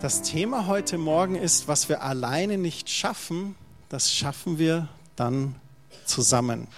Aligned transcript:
Das 0.00 0.22
Thema 0.22 0.68
heute 0.68 0.96
Morgen 0.96 1.34
ist, 1.34 1.66
was 1.66 1.88
wir 1.88 2.04
alleine 2.04 2.56
nicht 2.56 2.88
schaffen, 2.88 3.56
das 3.88 4.12
schaffen 4.14 4.56
wir 4.56 4.86
dann 5.16 5.56
zusammen. 6.04 6.68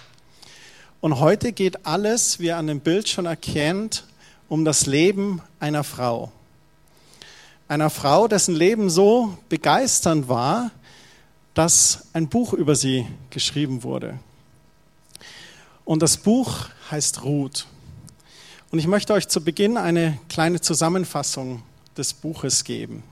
Und 1.01 1.19
heute 1.19 1.51
geht 1.51 1.85
alles, 1.85 2.39
wie 2.39 2.47
ihr 2.47 2.57
an 2.57 2.65
dem 2.65 2.79
Bild 2.79 3.07
schon 3.07 3.27
erkennt, 3.27 4.07
um 4.49 4.65
das 4.65 4.87
Leben 4.87 5.39
einer 5.59 5.83
Frau. 5.83 6.31
Einer 7.67 7.91
Frau, 7.91 8.27
dessen 8.27 8.55
Leben 8.55 8.89
so 8.89 9.37
begeisternd 9.49 10.27
war, 10.27 10.71
dass 11.53 12.07
ein 12.13 12.27
Buch 12.27 12.53
über 12.53 12.75
sie 12.75 13.05
geschrieben 13.29 13.83
wurde. 13.83 14.17
Und 15.85 16.01
das 16.01 16.17
Buch 16.17 16.69
heißt 16.89 17.23
Ruth. 17.23 17.67
Und 18.71 18.79
ich 18.79 18.87
möchte 18.87 19.13
euch 19.13 19.27
zu 19.27 19.43
Beginn 19.43 19.77
eine 19.77 20.17
kleine 20.27 20.59
Zusammenfassung 20.59 21.61
des 21.95 22.15
Buches 22.15 22.63
geben. 22.63 23.03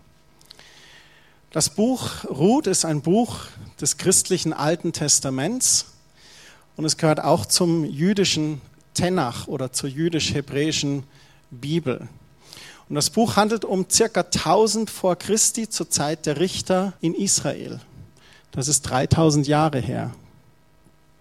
Das 1.52 1.72
Buch 1.72 2.26
Ruth 2.26 2.68
ist 2.68 2.86
ein 2.86 3.02
Buch 3.02 3.38
des 3.82 3.98
christlichen 3.98 4.54
Alten 4.54 4.94
Testaments 4.94 5.88
und 6.78 6.86
es 6.86 6.96
gehört 6.96 7.24
auch 7.24 7.44
zum 7.48 7.86
jüdischen 7.86 8.62
Tenach 8.94 9.48
oder 9.48 9.74
zur 9.74 9.90
jüdisch-hebräischen 9.90 11.06
Bibel. 11.50 12.08
Und 12.88 12.94
das 12.94 13.10
Buch 13.10 13.36
handelt 13.36 13.66
um 13.66 13.90
circa 13.90 14.22
1000 14.22 14.92
vor 14.92 15.16
Christi 15.16 15.68
zur 15.68 15.90
Zeit 15.90 16.28
der 16.28 16.40
Richter 16.40 16.94
in 17.02 17.16
Israel. 17.16 17.80
Das 18.52 18.68
ist 18.68 18.84
3000 18.84 19.48
Jahre 19.48 19.80
her. 19.80 20.14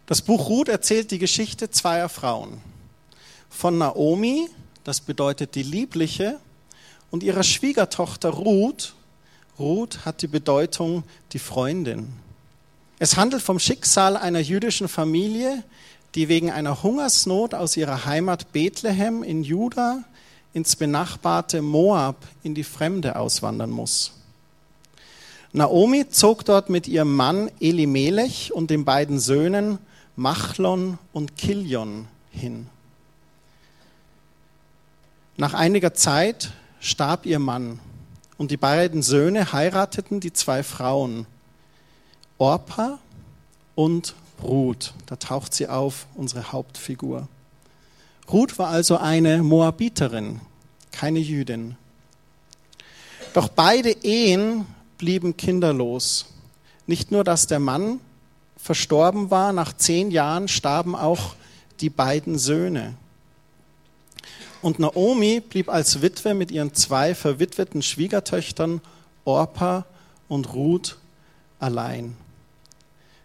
Das 0.05 0.21
Buch 0.21 0.51
Ruth 0.51 0.69
erzählt 0.69 1.11
die 1.11 1.19
Geschichte 1.19 1.71
zweier 1.71 2.11
Frauen. 2.11 2.61
Von 3.49 3.79
Naomi, 3.79 4.51
das 4.85 5.01
bedeutet 5.01 5.55
die 5.55 5.63
Liebliche, 5.63 6.39
und 7.11 7.23
ihrer 7.23 7.45
Schwiegertochter 7.45 8.29
Ruth, 8.29 8.95
Ruth 9.59 10.05
hat 10.05 10.23
die 10.23 10.29
Bedeutung 10.29 11.03
die 11.33 11.39
Freundin. 11.39 12.13
Es 12.99 13.17
handelt 13.17 13.43
vom 13.43 13.59
Schicksal 13.59 14.17
einer 14.17 14.41
jüdischen 14.41 14.89
Familie, 14.89 15.63
die 16.15 16.29
wegen 16.29 16.51
einer 16.51 16.83
Hungersnot 16.83 17.55
aus 17.55 17.77
ihrer 17.77 18.07
Heimat 18.07 18.53
Bethlehem 18.53 19.23
in 19.23 19.43
Juda 19.43 20.05
ins 20.53 20.77
benachbarte 20.77 21.63
Moab 21.63 22.17
in 22.43 22.55
die 22.55 22.65
Fremde 22.65 23.17
auswandern 23.17 23.71
muss. 23.71 24.13
Naomi 25.53 26.09
zog 26.09 26.45
dort 26.45 26.71
mit 26.71 26.89
ihrem 26.89 27.15
Mann 27.15 27.51
Elimelech 27.61 28.53
und 28.53 28.71
den 28.71 28.85
beiden 28.85 29.19
Söhnen 29.19 29.79
Machlon 30.17 30.99
und 31.13 31.37
Kilion 31.37 32.07
hin. 32.31 32.67
Nach 35.37 35.55
einiger 35.55 35.95
Zeit 35.95 36.51
starb 36.81 37.25
ihr 37.25 37.39
Mann 37.39 37.79
und 38.39 38.53
die 38.53 38.57
beiden 38.57 39.03
Söhne 39.03 39.53
heirateten 39.53 40.21
die 40.21 40.33
zwei 40.33 40.63
Frauen, 40.63 41.27
Orpa 42.39 42.99
und 43.75 44.15
Ruth. 44.43 44.95
Da 45.07 45.17
taucht 45.17 45.53
sie 45.53 45.67
auf, 45.67 46.07
unsere 46.15 46.53
Hauptfigur. 46.53 47.29
Ruth 48.33 48.59
war 48.59 48.69
also 48.69 48.97
eine 48.97 49.43
Moabiterin, 49.43 50.41
keine 50.93 51.19
Jüdin. 51.19 51.77
Doch 53.35 53.49
beide 53.49 53.91
Ehen 53.91 54.67
blieben 54.97 55.37
kinderlos. 55.37 56.27
Nicht 56.87 57.11
nur, 57.11 57.25
dass 57.25 57.47
der 57.47 57.59
Mann 57.59 58.01
verstorben 58.57 59.31
war, 59.31 59.53
nach 59.53 59.73
zehn 59.73 60.11
Jahren 60.11 60.49
starben 60.49 60.95
auch 60.95 61.35
die 61.81 61.91
beiden 61.91 62.39
Söhne. 62.39 62.95
Und 64.61 64.79
Naomi 64.79 65.41
blieb 65.41 65.69
als 65.69 66.03
Witwe 66.03 66.35
mit 66.35 66.51
ihren 66.51 66.75
zwei 66.75 67.15
verwitweten 67.15 67.83
Schwiegertöchtern 67.83 68.81
Orpa 69.25 69.87
und 70.29 70.53
Ruth 70.53 70.99
allein. 71.61 72.17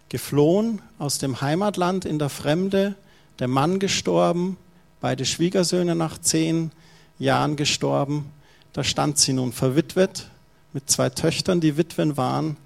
Geflohen 0.09 0.81
aus 0.99 1.17
dem 1.17 1.41
Heimatland 1.41 2.05
in 2.05 2.19
der 2.19 2.29
Fremde, 2.29 2.95
der 3.39 3.47
Mann 3.47 3.79
gestorben, 3.79 4.57
beide 5.01 5.25
Schwiegersöhne 5.25 5.95
nach 5.95 6.19
zehn 6.19 6.71
Jahren 7.17 7.55
gestorben. 7.55 8.31
Da 8.73 8.83
stand 8.83 9.17
sie 9.17 9.33
nun 9.33 9.53
verwitwet 9.53 10.27
mit 10.71 10.89
zwei 10.89 11.09
Töchtern, 11.09 11.61
die 11.61 11.77
Witwen 11.77 12.15
waren, 12.15 12.57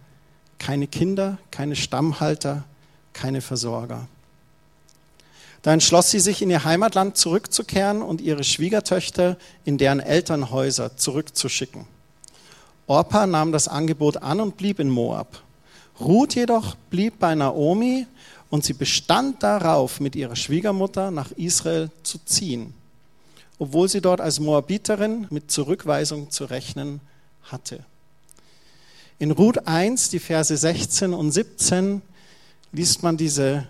keine 0.59 0.87
Kinder, 0.87 1.37
keine 1.51 1.75
Stammhalter, 1.75 2.65
keine 3.13 3.41
Versorger. 3.41 4.07
Da 5.67 5.73
entschloss 5.73 6.11
sie 6.11 6.21
sich, 6.21 6.41
in 6.41 6.49
ihr 6.49 6.63
Heimatland 6.63 7.17
zurückzukehren 7.17 8.01
und 8.01 8.21
ihre 8.21 8.45
Schwiegertöchter 8.45 9.35
in 9.65 9.77
deren 9.77 9.99
Elternhäuser 9.99 10.95
zurückzuschicken. 10.95 11.85
Orpa 12.85 13.27
nahm 13.27 13.51
das 13.51 13.67
Angebot 13.67 14.15
an 14.15 14.39
und 14.39 14.55
blieb 14.55 14.79
in 14.79 14.89
Moab. 14.89 15.41
Ruth 15.99 16.35
jedoch 16.35 16.75
blieb 16.89 17.19
bei 17.19 17.35
Naomi 17.35 18.07
und 18.49 18.63
sie 18.63 18.71
bestand 18.71 19.43
darauf, 19.43 19.99
mit 19.99 20.15
ihrer 20.15 20.37
Schwiegermutter 20.37 21.11
nach 21.11 21.31
Israel 21.31 21.89
zu 22.01 22.17
ziehen, 22.23 22.73
obwohl 23.59 23.89
sie 23.89 23.99
dort 23.99 24.21
als 24.21 24.39
Moabiterin 24.39 25.27
mit 25.31 25.51
Zurückweisung 25.51 26.31
zu 26.31 26.45
rechnen 26.45 27.01
hatte. 27.43 27.83
In 29.19 29.31
Ruth 29.31 29.67
1, 29.67 30.11
die 30.11 30.19
Verse 30.19 30.55
16 30.55 31.13
und 31.13 31.33
17, 31.33 32.01
liest 32.71 33.03
man 33.03 33.17
diese 33.17 33.67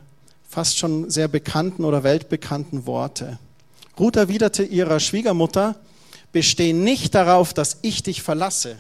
fast 0.48 0.78
schon 0.78 1.10
sehr 1.10 1.28
bekannten 1.28 1.86
oder 1.86 2.04
weltbekannten 2.04 2.86
Worte. 2.86 3.38
Ruth 4.00 4.16
erwiderte 4.16 4.64
ihrer 4.64 5.00
Schwiegermutter, 5.00 5.76
besteh 6.32 6.74
nicht 6.74 7.16
darauf, 7.16 7.54
dass 7.54 7.78
ich 7.82 8.04
dich 8.04 8.22
verlasse. 8.22 8.78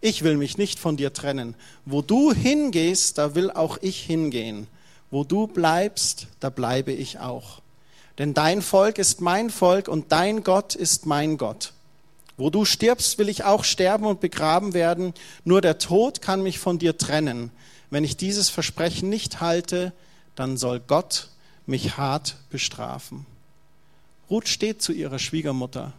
Ich 0.00 0.22
will 0.22 0.36
mich 0.36 0.56
nicht 0.56 0.78
von 0.78 0.96
dir 0.96 1.12
trennen. 1.12 1.54
Wo 1.84 2.00
du 2.00 2.32
hingehst, 2.32 3.18
da 3.18 3.34
will 3.34 3.50
auch 3.50 3.78
ich 3.82 4.00
hingehen. 4.00 4.66
Wo 5.10 5.24
du 5.24 5.46
bleibst, 5.46 6.28
da 6.40 6.48
bleibe 6.48 6.92
ich 6.92 7.18
auch. 7.18 7.60
Denn 8.18 8.32
dein 8.32 8.62
Volk 8.62 8.98
ist 8.98 9.20
mein 9.20 9.50
Volk 9.50 9.88
und 9.88 10.12
dein 10.12 10.42
Gott 10.42 10.74
ist 10.74 11.06
mein 11.06 11.36
Gott. 11.36 11.72
Wo 12.36 12.48
du 12.48 12.64
stirbst, 12.64 13.18
will 13.18 13.28
ich 13.28 13.44
auch 13.44 13.64
sterben 13.64 14.06
und 14.06 14.20
begraben 14.20 14.72
werden. 14.72 15.12
Nur 15.44 15.60
der 15.60 15.78
Tod 15.78 16.22
kann 16.22 16.42
mich 16.42 16.58
von 16.58 16.78
dir 16.78 16.96
trennen. 16.96 17.50
Wenn 17.90 18.04
ich 18.04 18.16
dieses 18.16 18.48
Versprechen 18.48 19.10
nicht 19.10 19.40
halte, 19.40 19.92
dann 20.34 20.56
soll 20.56 20.80
Gott 20.80 21.28
mich 21.66 21.96
hart 21.96 22.36
bestrafen. 22.50 23.26
Ruth 24.30 24.48
steht 24.48 24.80
zu 24.82 24.92
ihrer 24.92 25.18
Schwiegermutter 25.18 25.92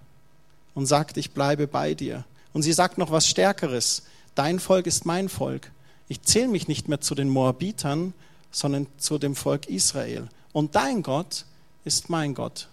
und 0.74 0.86
sagt, 0.86 1.18
ich 1.18 1.32
bleibe 1.32 1.68
bei 1.68 1.94
dir. 1.94 2.24
Und 2.54 2.64
sie 2.64 2.74
sagt 2.74 2.98
noch 2.98 3.12
was 3.12 3.28
Stärkeres. 3.28 4.04
Dein 4.36 4.60
Volk 4.60 4.88
ist 4.88 5.06
mein 5.06 5.30
Volk. 5.30 5.72
Ich 6.08 6.22
zähle 6.24 6.48
mich 6.48 6.68
nicht 6.68 6.88
mehr 6.88 7.02
zu 7.02 7.16
den 7.16 7.30
Moabitern, 7.30 8.14
sondern 8.52 8.88
zu 8.98 9.18
dem 9.18 9.36
Volk 9.36 9.68
Israel. 9.68 10.28
Und 10.54 10.76
dein 10.76 11.04
Gott 11.04 11.46
ist 11.86 12.10
mein 12.10 12.34
Gott, 12.34 12.68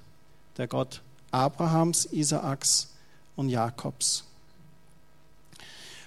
der 0.56 0.66
Gott 0.66 1.02
Abrahams, 1.30 2.06
Isaaks 2.06 2.88
und 3.36 3.48
Jakobs. 3.48 4.24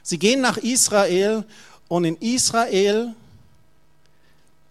Sie 0.03 0.19
gehen 0.19 0.41
nach 0.41 0.57
Israel 0.57 1.45
und 1.87 2.05
in 2.05 2.17
Israel 2.17 3.13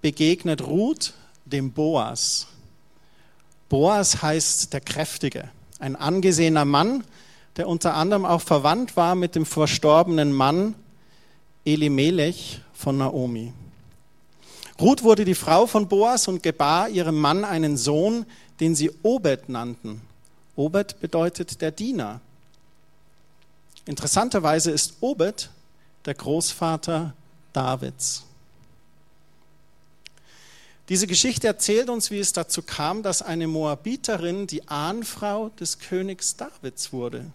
begegnet 0.03 0.66
Ruth 0.66 1.15
dem 1.44 1.72
Boas. 1.72 2.47
Boas 3.69 4.22
heißt 4.22 4.72
der 4.72 4.81
Kräftige, 4.81 5.49
ein 5.78 5.97
angesehener 5.97 6.65
Mann, 6.65 7.05
der 7.56 7.69
unter 7.69 7.94
anderem 7.94 8.25
auch 8.25 8.41
verwandt 8.41 8.97
war 8.97 9.15
mit 9.15 9.34
dem 9.34 9.47
verstorbenen 9.47 10.33
Mann 10.33 10.75
Elimelech 11.65 12.60
von 12.72 12.99
Naomi. 12.99 13.53
Ruth 14.81 15.03
wurde 15.03 15.25
die 15.25 15.34
Frau 15.34 15.66
von 15.66 15.89
Boas 15.89 16.27
und 16.27 16.43
gebar 16.43 16.89
ihrem 16.89 17.21
Mann 17.21 17.45
einen 17.45 17.77
Sohn, 17.77 18.25
den 18.60 18.75
sie 18.75 18.91
Obed 19.03 19.48
nannten. 19.48 20.01
Obed 20.57 21.01
bedeutet 21.01 21.60
der 21.60 21.71
Diener. 21.71 22.21
Interessanterweise 23.84 24.71
ist 24.71 24.95
Obed 25.01 25.51
der 26.07 26.15
Großvater 26.15 27.15
Davids. 27.53 28.25
Diese 30.91 31.07
Geschichte 31.07 31.47
erzählt 31.47 31.89
uns, 31.89 32.10
wie 32.10 32.19
es 32.19 32.33
dazu 32.33 32.63
kam, 32.63 33.04
dass 33.04 33.22
eine 33.22 33.47
Moabiterin 33.47 34.48
die 34.48 34.66
Ahnfrau 34.66 35.51
des 35.51 35.78
Königs 35.78 36.37
Davids 36.37 36.92
wurde. 36.92 37.27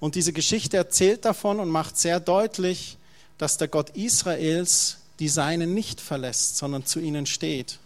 Und 0.00 0.16
diese 0.16 0.32
Geschichte 0.32 0.76
erzählt 0.76 1.24
davon 1.24 1.60
und 1.60 1.68
macht 1.68 1.96
sehr 1.96 2.18
deutlich, 2.18 2.98
dass 3.38 3.56
der 3.56 3.68
Gott 3.68 3.90
Israels 3.90 4.98
die 5.20 5.28
Seinen 5.28 5.74
nicht 5.74 6.00
verlässt, 6.00 6.56
sondern 6.56 6.84
zu 6.84 6.98
ihnen 6.98 7.24
steht. 7.26 7.78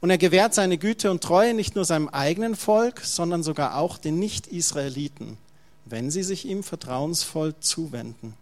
Und 0.00 0.10
er 0.10 0.18
gewährt 0.18 0.52
seine 0.52 0.76
Güte 0.76 1.10
und 1.10 1.22
Treue 1.22 1.54
nicht 1.54 1.76
nur 1.76 1.86
seinem 1.86 2.10
eigenen 2.10 2.56
Volk, 2.56 3.00
sondern 3.00 3.42
sogar 3.42 3.78
auch 3.78 3.96
den 3.96 4.18
Nicht-Israeliten, 4.18 5.38
wenn 5.86 6.10
sie 6.10 6.24
sich 6.24 6.44
ihm 6.44 6.62
vertrauensvoll 6.62 7.54
zuwenden. 7.60 8.34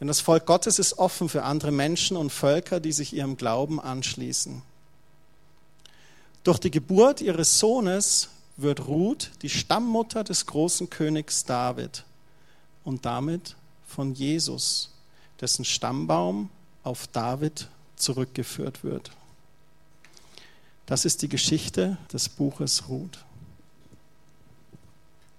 Denn 0.00 0.08
das 0.08 0.20
Volk 0.20 0.46
Gottes 0.46 0.78
ist 0.78 0.98
offen 0.98 1.28
für 1.28 1.44
andere 1.44 1.70
Menschen 1.70 2.16
und 2.16 2.30
Völker, 2.30 2.80
die 2.80 2.92
sich 2.92 3.12
ihrem 3.12 3.36
Glauben 3.36 3.80
anschließen. 3.80 4.62
Durch 6.42 6.58
die 6.58 6.70
Geburt 6.70 7.20
ihres 7.20 7.58
Sohnes 7.58 8.28
wird 8.56 8.86
Ruth 8.86 9.30
die 9.42 9.48
Stammmutter 9.48 10.24
des 10.24 10.46
großen 10.46 10.90
Königs 10.90 11.44
David. 11.44 12.04
und 12.84 13.06
damit 13.06 13.56
von 13.86 14.12
Jesus, 14.14 14.90
dessen 15.40 15.64
Stammbaum 15.64 16.50
auf 16.82 17.06
David 17.06 17.68
zurückgeführt 17.96 18.84
wird. 18.84 19.10
Das 20.86 21.06
ist 21.06 21.22
die 21.22 21.28
Geschichte 21.28 21.96
des 22.12 22.28
Buches 22.28 22.88
Ruth. 22.88 23.24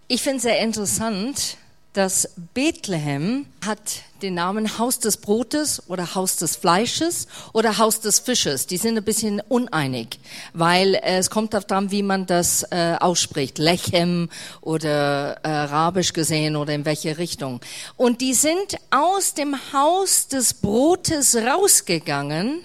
Ich 0.07 0.21
finde 0.21 0.37
es 0.37 0.43
sehr 0.43 0.59
interessant, 0.59 1.57
dass 1.95 2.29
Bethlehem 2.53 3.45
hat 3.65 3.79
den 4.21 4.33
Namen 4.33 4.77
Haus 4.77 4.99
des 4.99 5.15
Brotes 5.15 5.81
oder 5.87 6.13
Haus 6.13 6.35
des 6.35 6.57
Fleisches 6.57 7.27
oder 7.53 7.77
Haus 7.77 8.01
des 8.01 8.19
Fisches. 8.19 8.67
Die 8.67 8.75
sind 8.75 8.97
ein 8.97 9.03
bisschen 9.03 9.39
uneinig, 9.47 10.19
weil 10.53 10.95
äh, 10.95 11.17
es 11.17 11.29
kommt 11.29 11.53
darauf 11.53 11.71
an, 11.71 11.91
wie 11.91 12.03
man 12.03 12.25
das 12.25 12.63
äh, 12.69 12.97
ausspricht. 12.99 13.59
Lechem 13.59 14.29
oder 14.59 15.37
äh, 15.43 15.47
arabisch 15.47 16.11
gesehen 16.11 16.57
oder 16.57 16.73
in 16.73 16.83
welche 16.83 17.17
Richtung. 17.17 17.61
Und 17.95 18.19
die 18.19 18.33
sind 18.33 18.75
aus 18.91 19.33
dem 19.33 19.55
Haus 19.71 20.27
des 20.27 20.55
Brotes 20.55 21.37
rausgegangen, 21.37 22.61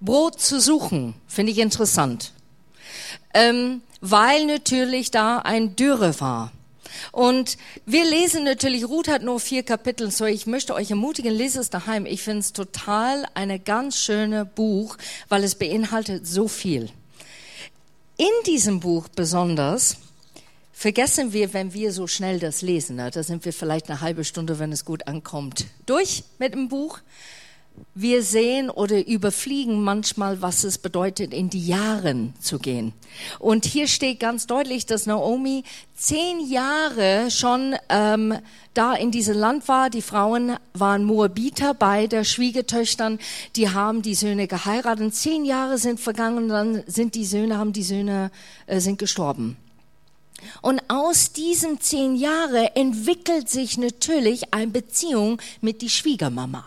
Brot 0.00 0.40
zu 0.40 0.60
suchen. 0.60 1.14
Finde 1.26 1.50
ich 1.50 1.58
interessant. 1.58 2.32
Ähm, 3.34 3.82
weil 4.00 4.46
natürlich 4.46 5.10
da 5.10 5.38
ein 5.38 5.74
Dürre 5.74 6.20
war. 6.20 6.52
Und 7.10 7.56
wir 7.86 8.04
lesen 8.04 8.44
natürlich, 8.44 8.86
Ruth 8.86 9.08
hat 9.08 9.22
nur 9.22 9.40
vier 9.40 9.62
Kapitel, 9.62 10.10
so 10.10 10.24
ich 10.24 10.46
möchte 10.46 10.74
euch 10.74 10.90
ermutigen, 10.90 11.32
lese 11.32 11.60
es 11.60 11.70
daheim. 11.70 12.06
Ich 12.06 12.22
finde 12.22 12.40
es 12.40 12.52
total 12.52 13.26
eine 13.34 13.58
ganz 13.58 13.98
schöne 13.98 14.44
Buch, 14.44 14.96
weil 15.28 15.44
es 15.44 15.54
beinhaltet 15.54 16.26
so 16.26 16.48
viel. 16.48 16.90
In 18.16 18.26
diesem 18.46 18.80
Buch 18.80 19.08
besonders 19.08 19.96
vergessen 20.72 21.32
wir, 21.32 21.54
wenn 21.54 21.74
wir 21.74 21.92
so 21.92 22.06
schnell 22.06 22.38
das 22.38 22.62
lesen, 22.62 22.98
da 22.98 23.22
sind 23.22 23.44
wir 23.44 23.52
vielleicht 23.52 23.88
eine 23.88 24.00
halbe 24.00 24.24
Stunde, 24.24 24.58
wenn 24.58 24.72
es 24.72 24.84
gut 24.84 25.06
ankommt, 25.06 25.66
durch 25.86 26.24
mit 26.38 26.54
dem 26.54 26.68
Buch 26.68 26.98
wir 27.94 28.22
sehen 28.22 28.70
oder 28.70 29.06
überfliegen 29.06 29.82
manchmal, 29.82 30.40
was 30.40 30.64
es 30.64 30.78
bedeutet, 30.78 31.34
in 31.34 31.50
die 31.50 31.66
Jahren 31.66 32.32
zu 32.40 32.58
gehen. 32.58 32.94
Und 33.38 33.66
hier 33.66 33.86
steht 33.86 34.20
ganz 34.20 34.46
deutlich, 34.46 34.86
dass 34.86 35.06
Naomi 35.06 35.64
zehn 35.94 36.40
Jahre 36.48 37.30
schon 37.30 37.74
ähm, 37.90 38.34
da 38.72 38.94
in 38.94 39.10
diesem 39.10 39.36
Land 39.36 39.68
war. 39.68 39.90
Die 39.90 40.00
Frauen 40.00 40.56
waren 40.72 41.04
Moabiter, 41.04 41.74
beide 41.74 42.24
Schwiegertöchtern. 42.24 43.18
Die 43.56 43.68
haben 43.68 44.00
die 44.00 44.14
Söhne 44.14 44.46
geheiratet. 44.46 45.14
Zehn 45.14 45.44
Jahre 45.44 45.76
sind 45.76 46.00
vergangen, 46.00 46.48
dann 46.48 46.82
sind 46.86 47.14
die 47.14 47.26
Söhne, 47.26 47.58
haben 47.58 47.74
die 47.74 47.82
Söhne, 47.82 48.30
äh, 48.66 48.80
sind 48.80 48.98
gestorben. 48.98 49.58
Und 50.60 50.82
aus 50.88 51.32
diesen 51.32 51.80
zehn 51.80 52.16
Jahren 52.16 52.68
entwickelt 52.74 53.48
sich 53.48 53.78
natürlich 53.78 54.52
eine 54.52 54.68
Beziehung 54.68 55.40
mit 55.60 55.82
die 55.82 55.90
Schwiegermama. 55.90 56.64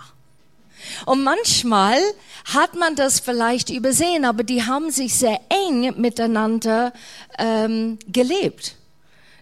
Und 1.05 1.23
manchmal 1.23 1.99
hat 2.45 2.75
man 2.75 2.95
das 2.95 3.19
vielleicht 3.19 3.69
übersehen, 3.69 4.25
aber 4.25 4.43
die 4.43 4.63
haben 4.63 4.91
sich 4.91 5.15
sehr 5.15 5.39
eng 5.49 5.99
miteinander 5.99 6.93
ähm, 7.37 7.97
gelebt. 8.07 8.75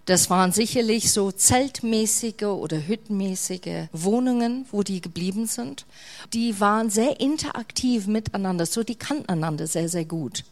Das 0.05 0.29
waren 0.29 0.51
sicherlich 0.51 1.13
so 1.13 1.31
zeltmäßige 1.31 2.43
oder 2.43 2.87
hüttenmäßige 2.87 3.87
Wohnungen, 3.93 4.65
wo 4.71 4.83
die 4.83 4.99
geblieben 4.99 5.47
sind. 5.47 5.85
Die 6.33 6.59
waren 6.59 6.89
sehr 6.89 7.21
interaktiv 7.21 8.07
miteinander, 8.07 8.65
so 8.65 8.83
die 8.83 8.95
kannten 8.95 9.29
einander 9.29 9.65
sehr, 9.65 9.87
sehr 9.87 10.03
gut. 10.03 10.43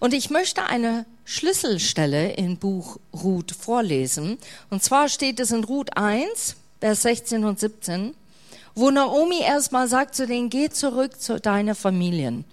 Und 0.00 0.14
ich 0.14 0.30
möchte 0.30 0.64
eine 0.64 1.06
Schlüsselstelle 1.24 2.32
in 2.32 2.56
Buch 2.56 2.98
Ruth 3.12 3.52
vorlesen. 3.52 4.38
Und 4.70 4.82
zwar 4.82 5.08
steht 5.08 5.38
es 5.38 5.52
in 5.52 5.62
Ruth 5.62 5.96
1, 5.96 6.56
Vers 6.80 7.02
16 7.02 7.44
und 7.44 7.60
17 7.60 8.14
wo 8.78 8.90
Naomi 8.90 9.40
erstmal 9.40 9.88
sagt 9.88 10.14
zu 10.14 10.26
denen, 10.26 10.50
geht 10.50 10.76
zurück 10.76 11.20
zu 11.20 11.40
deiner 11.40 11.74
Familien. 11.74 12.44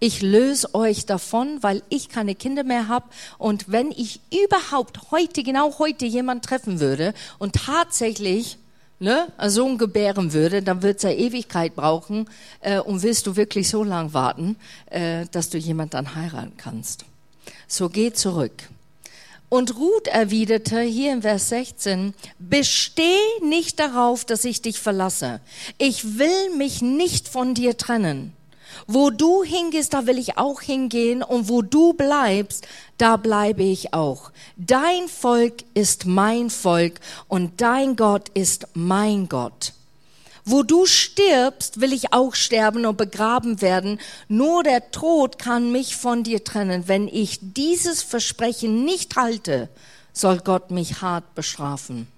Ich 0.00 0.20
löse 0.20 0.74
euch 0.74 1.06
davon, 1.06 1.62
weil 1.62 1.82
ich 1.88 2.08
keine 2.08 2.34
Kinder 2.34 2.64
mehr 2.64 2.88
habe. 2.88 3.06
Und 3.38 3.70
wenn 3.70 3.90
ich 3.92 4.20
überhaupt 4.44 5.12
heute, 5.12 5.42
genau 5.42 5.78
heute 5.78 6.04
jemand 6.04 6.44
treffen 6.44 6.80
würde 6.80 7.14
und 7.38 7.54
tatsächlich 7.54 8.58
ne, 8.98 9.28
einen 9.38 9.50
Sohn 9.50 9.78
gebären 9.78 10.32
würde, 10.32 10.60
dann 10.60 10.82
wird 10.82 10.96
es 10.96 11.04
ja 11.04 11.10
Ewigkeit 11.10 11.76
brauchen. 11.76 12.28
Äh, 12.60 12.80
und 12.80 13.02
willst 13.02 13.26
du 13.26 13.36
wirklich 13.36 13.68
so 13.68 13.84
lang 13.84 14.12
warten, 14.12 14.56
äh, 14.90 15.26
dass 15.30 15.50
du 15.50 15.58
jemand 15.58 15.94
dann 15.94 16.16
heiraten 16.16 16.56
kannst? 16.56 17.04
So 17.68 17.88
geh 17.88 18.12
zurück. 18.12 18.68
Und 19.52 19.76
Ruth 19.76 20.06
erwiderte 20.06 20.80
hier 20.80 21.12
im 21.12 21.20
Vers 21.20 21.50
16, 21.50 22.14
besteh 22.38 23.18
nicht 23.42 23.78
darauf, 23.78 24.24
dass 24.24 24.46
ich 24.46 24.62
dich 24.62 24.80
verlasse. 24.80 25.42
Ich 25.76 26.16
will 26.16 26.56
mich 26.56 26.80
nicht 26.80 27.28
von 27.28 27.52
dir 27.52 27.76
trennen. 27.76 28.32
Wo 28.86 29.10
du 29.10 29.42
hingehst, 29.42 29.92
da 29.92 30.06
will 30.06 30.16
ich 30.16 30.38
auch 30.38 30.62
hingehen 30.62 31.22
und 31.22 31.50
wo 31.50 31.60
du 31.60 31.92
bleibst, 31.92 32.66
da 32.96 33.18
bleibe 33.18 33.62
ich 33.62 33.92
auch. 33.92 34.32
Dein 34.56 35.06
Volk 35.06 35.64
ist 35.74 36.06
mein 36.06 36.48
Volk 36.48 36.98
und 37.28 37.60
dein 37.60 37.94
Gott 37.96 38.30
ist 38.30 38.68
mein 38.72 39.28
Gott. 39.28 39.74
Wo 40.44 40.64
du 40.64 40.86
stirbst, 40.86 41.80
will 41.80 41.92
ich 41.92 42.12
auch 42.12 42.34
sterben 42.34 42.84
und 42.84 42.96
begraben 42.96 43.60
werden. 43.60 44.00
Nur 44.28 44.64
der 44.64 44.90
Tod 44.90 45.38
kann 45.38 45.70
mich 45.70 45.96
von 45.96 46.24
dir 46.24 46.42
trennen. 46.42 46.88
Wenn 46.88 47.06
ich 47.06 47.38
dieses 47.40 48.02
Versprechen 48.02 48.84
nicht 48.84 49.14
halte, 49.14 49.68
soll 50.12 50.38
Gott 50.38 50.72
mich 50.72 51.00
hart 51.00 51.34
bestrafen. 51.36 52.08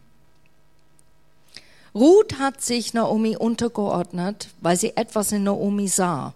Ruth 1.95 2.39
hat 2.39 2.63
sich 2.63 2.95
Naomi 2.95 3.37
untergeordnet, 3.37 4.49
weil 4.61 4.77
sie 4.77 4.97
etwas 4.97 5.31
in 5.31 5.45
Naomi 5.45 5.87
sah. 5.87 6.33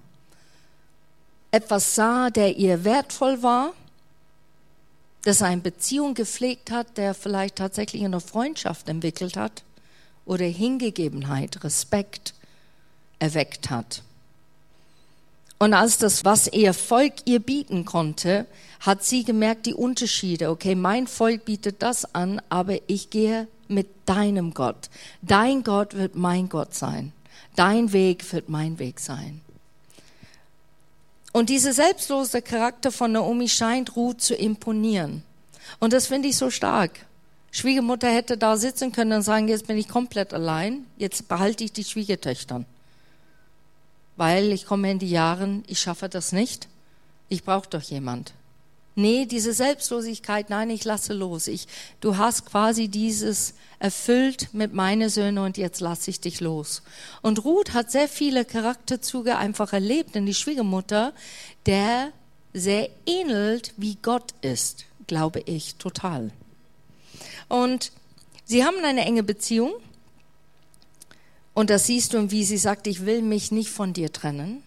Etwas 1.51 1.95
sah, 1.95 2.29
der 2.29 2.57
ihr 2.57 2.85
wertvoll 2.85 3.43
war, 3.43 3.73
dass 5.25 5.41
er 5.41 5.49
eine 5.49 5.63
Beziehung 5.63 6.15
gepflegt 6.15 6.71
hat, 6.71 6.97
der 6.99 7.15
vielleicht 7.15 7.57
tatsächlich 7.57 8.05
eine 8.05 8.21
Freundschaft 8.21 8.89
entwickelt 8.89 9.37
hat 9.37 9.65
oder 10.29 10.45
Hingegebenheit, 10.45 11.65
Respekt 11.65 12.35
erweckt 13.19 13.71
hat. 13.71 14.03
Und 15.59 15.75
als 15.75 15.99
das, 15.99 16.25
was 16.25 16.47
ihr 16.53 16.73
Volk 16.73 17.15
ihr 17.25 17.41
bieten 17.41 17.85
konnte, 17.85 18.47
hat 18.81 19.03
sie 19.03 19.25
gemerkt 19.25 19.67
die 19.67 19.75
Unterschiede. 19.75 20.51
Okay, 20.51 20.77
mein 20.77 21.09
Volk 21.09 21.45
bietet 21.45 21.83
das 21.83 22.15
an, 22.15 22.41
aber 22.49 22.79
ich 22.87 23.11
gehe 23.11 23.49
mit 23.67 23.89
deinem 24.07 24.55
Gott. 24.55 24.89
Dein 25.21 25.65
Gott 25.65 25.95
wird 25.95 26.15
mein 26.15 26.49
Gott 26.49 26.75
sein. 26.75 27.13
Dein 27.57 27.93
Weg 27.93 28.33
wird 28.33 28.49
mein 28.49 28.79
Weg 28.79 29.01
sein. 29.01 29.41
Und 31.33 31.51
dieser 31.51 31.73
selbstlose 31.73 32.41
Charakter 32.41 32.93
von 32.93 33.13
Naomi 33.13 33.49
scheint 33.49 33.97
Ruth 33.97 34.21
zu 34.21 34.35
imponieren. 34.35 35.25
Und 35.81 35.93
das 35.93 36.07
finde 36.07 36.29
ich 36.29 36.37
so 36.37 36.51
stark. 36.51 37.01
Schwiegermutter 37.59 38.09
hätte 38.09 38.39
da 38.39 38.57
sitzen 38.57 38.93
können 38.93 39.13
und 39.13 39.23
sagen, 39.23 39.49
jetzt 39.49 39.67
bin 39.67 39.77
ich 39.77 39.89
komplett 39.89 40.33
allein, 40.33 40.87
jetzt 40.97 41.29
behalte 41.29 41.65
ich 41.65 41.73
die 41.73 41.85
Schwiegertöchtern. 41.85 42.67
Weil 44.17 44.53
ich 44.53 44.65
komme 44.65 44.91
in 44.91 44.99
die 44.99 45.11
Jahren, 45.11 45.65
ich 45.67 45.81
schaffe 45.81 46.09
das 46.09 46.33
nicht, 46.33 46.69
ich 47.29 47.45
brauche 47.45 47.69
doch 47.69 47.83
jemand. 47.83 48.33
Nee, 48.95 49.27
diese 49.27 49.53
Selbstlosigkeit, 49.53 50.51
nein, 50.51 50.71
ich 50.71 50.85
lasse 50.85 51.13
los. 51.13 51.47
Ich, 51.47 51.69
du 52.01 52.17
hast 52.17 52.47
quasi 52.47 52.89
dieses 52.89 53.55
erfüllt 53.79 54.49
mit 54.53 54.73
meinen 54.73 55.09
Söhnen 55.09 55.39
und 55.39 55.57
jetzt 55.57 55.81
lasse 55.81 56.11
ich 56.11 56.21
dich 56.21 56.41
los. 56.41 56.83
Und 57.23 57.45
Ruth 57.45 57.75
hat 57.75 57.93
sehr 57.93 58.09
viele 58.09 58.45
Charakterzüge 58.45 59.37
einfach 59.37 59.73
erlebt 59.73 60.17
in 60.17 60.27
die 60.27 60.35
Schwiegermutter, 60.35 61.13
der 61.67 62.13
sehr 62.53 62.89
ähnelt, 63.07 63.73
wie 63.77 63.97
Gott 64.03 64.35
ist, 64.43 64.85
glaube 65.07 65.41
ich, 65.47 65.77
total. 65.77 66.33
Und 67.49 67.93
sie 68.45 68.65
haben 68.65 68.85
eine 68.85 69.05
enge 69.05 69.23
Beziehung. 69.23 69.73
Und 71.55 71.71
das 71.71 71.87
siehst 71.87 72.15
du, 72.15 72.31
wie 72.31 72.45
sie 72.45 72.59
sagt, 72.59 72.87
ich 72.87 73.05
will 73.05 73.23
mich 73.23 73.51
nicht 73.51 73.71
von 73.71 73.93
dir 73.93 74.13
trennen. 74.13 74.63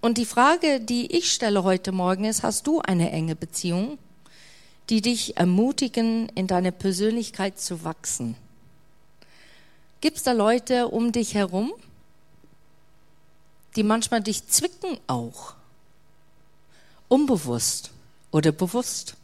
Und 0.00 0.16
die 0.16 0.26
Frage, 0.26 0.80
die 0.80 1.16
ich 1.16 1.32
stelle 1.32 1.64
heute 1.64 1.90
Morgen 1.90 2.24
ist, 2.24 2.42
hast 2.42 2.66
du 2.66 2.80
eine 2.80 3.10
enge 3.10 3.34
Beziehung, 3.34 3.98
die 4.90 5.02
dich 5.02 5.36
ermutigen, 5.36 6.28
in 6.30 6.46
deine 6.46 6.70
Persönlichkeit 6.70 7.58
zu 7.58 7.82
wachsen? 7.82 8.36
Gibt 10.00 10.18
es 10.18 10.22
da 10.22 10.32
Leute 10.32 10.88
um 10.88 11.10
dich 11.10 11.34
herum, 11.34 11.72
die 13.74 13.82
manchmal 13.82 14.22
dich 14.22 14.46
zwicken 14.46 14.98
auch? 15.08 15.54
Unbewusst 17.08 17.90
oder 18.30 18.52
bewusst? 18.52 19.16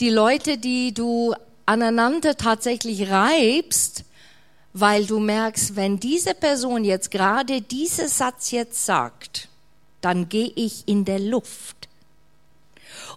Die 0.00 0.10
Leute, 0.10 0.58
die 0.58 0.92
du 0.92 1.34
aneinander 1.66 2.36
tatsächlich 2.36 3.10
reibst, 3.10 4.04
weil 4.72 5.06
du 5.06 5.20
merkst, 5.20 5.76
wenn 5.76 6.00
diese 6.00 6.34
Person 6.34 6.84
jetzt 6.84 7.10
gerade 7.10 7.60
diesen 7.60 8.08
Satz 8.08 8.50
jetzt 8.50 8.84
sagt, 8.84 9.48
dann 10.00 10.28
gehe 10.28 10.52
ich 10.56 10.86
in 10.86 11.04
der 11.04 11.20
Luft. 11.20 11.88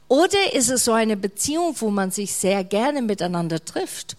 Oder 0.08 0.54
ist 0.54 0.70
es 0.70 0.86
so 0.86 0.94
eine 0.94 1.18
Beziehung, 1.18 1.76
wo 1.80 1.90
man 1.90 2.12
sich 2.12 2.34
sehr 2.34 2.64
gerne 2.64 3.02
miteinander 3.02 3.64
trifft 3.64 4.16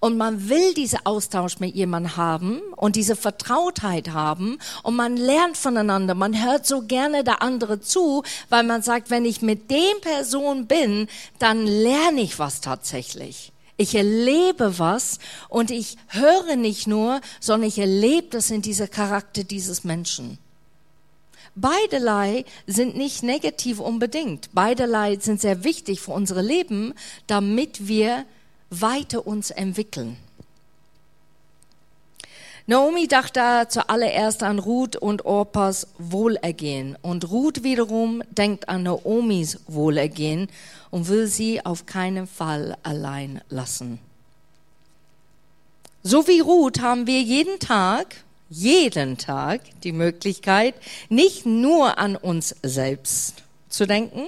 und 0.00 0.16
man 0.16 0.48
will 0.48 0.74
diesen 0.74 1.04
Austausch 1.04 1.60
mit 1.60 1.74
jemandem 1.74 2.16
haben 2.16 2.60
und 2.76 2.96
diese 2.96 3.16
Vertrautheit 3.16 4.10
haben 4.10 4.58
und 4.82 4.96
man 4.96 5.16
lernt 5.16 5.56
voneinander, 5.56 6.14
man 6.14 6.42
hört 6.42 6.66
so 6.66 6.82
gerne 6.82 7.22
der 7.22 7.42
andere 7.42 7.80
zu, 7.80 8.22
weil 8.48 8.64
man 8.64 8.82
sagt, 8.82 9.10
wenn 9.10 9.24
ich 9.24 9.42
mit 9.42 9.70
dem 9.70 10.00
Person 10.00 10.66
bin, 10.66 11.06
dann 11.38 11.66
lerne 11.66 12.22
ich 12.22 12.38
was 12.38 12.60
tatsächlich. 12.60 13.52
Ich 13.76 13.94
erlebe 13.94 14.78
was 14.78 15.18
und 15.48 15.70
ich 15.70 15.96
höre 16.08 16.56
nicht 16.56 16.86
nur, 16.86 17.20
sondern 17.40 17.68
ich 17.68 17.78
erlebe 17.78 18.28
das 18.30 18.50
in 18.50 18.60
dieser 18.60 18.88
Charakter 18.88 19.44
dieses 19.44 19.84
Menschen. 19.84 20.38
Beiderlei 21.54 22.44
sind 22.66 22.96
nicht 22.96 23.22
negativ 23.22 23.80
unbedingt. 23.80 24.52
Beiderlei 24.52 25.16
sind 25.18 25.40
sehr 25.40 25.64
wichtig 25.64 26.00
für 26.00 26.12
unsere 26.12 26.42
Leben, 26.42 26.94
damit 27.26 27.88
wir 27.88 28.24
weiter 28.70 29.26
uns 29.26 29.50
entwickeln. 29.50 30.16
Naomi 32.66 33.08
dachte 33.08 33.66
zuallererst 33.68 34.42
an 34.42 34.58
Ruth 34.58 34.94
und 34.94 35.24
Orpas 35.24 35.88
Wohlergehen 35.98 36.96
und 37.02 37.30
Ruth 37.30 37.64
wiederum 37.64 38.22
denkt 38.30 38.68
an 38.68 38.84
Naomis 38.84 39.58
Wohlergehen 39.66 40.48
und 40.90 41.08
will 41.08 41.26
sie 41.26 41.64
auf 41.64 41.86
keinen 41.86 42.26
Fall 42.26 42.76
allein 42.82 43.40
lassen. 43.48 43.98
So 46.02 46.28
wie 46.28 46.40
Ruth 46.40 46.80
haben 46.80 47.06
wir 47.06 47.20
jeden 47.20 47.58
Tag 47.58 48.16
jeden 48.50 49.16
Tag 49.16 49.60
die 49.84 49.92
Möglichkeit, 49.92 50.74
nicht 51.08 51.46
nur 51.46 51.98
an 51.98 52.16
uns 52.16 52.54
selbst 52.62 53.44
zu 53.68 53.86
denken, 53.86 54.26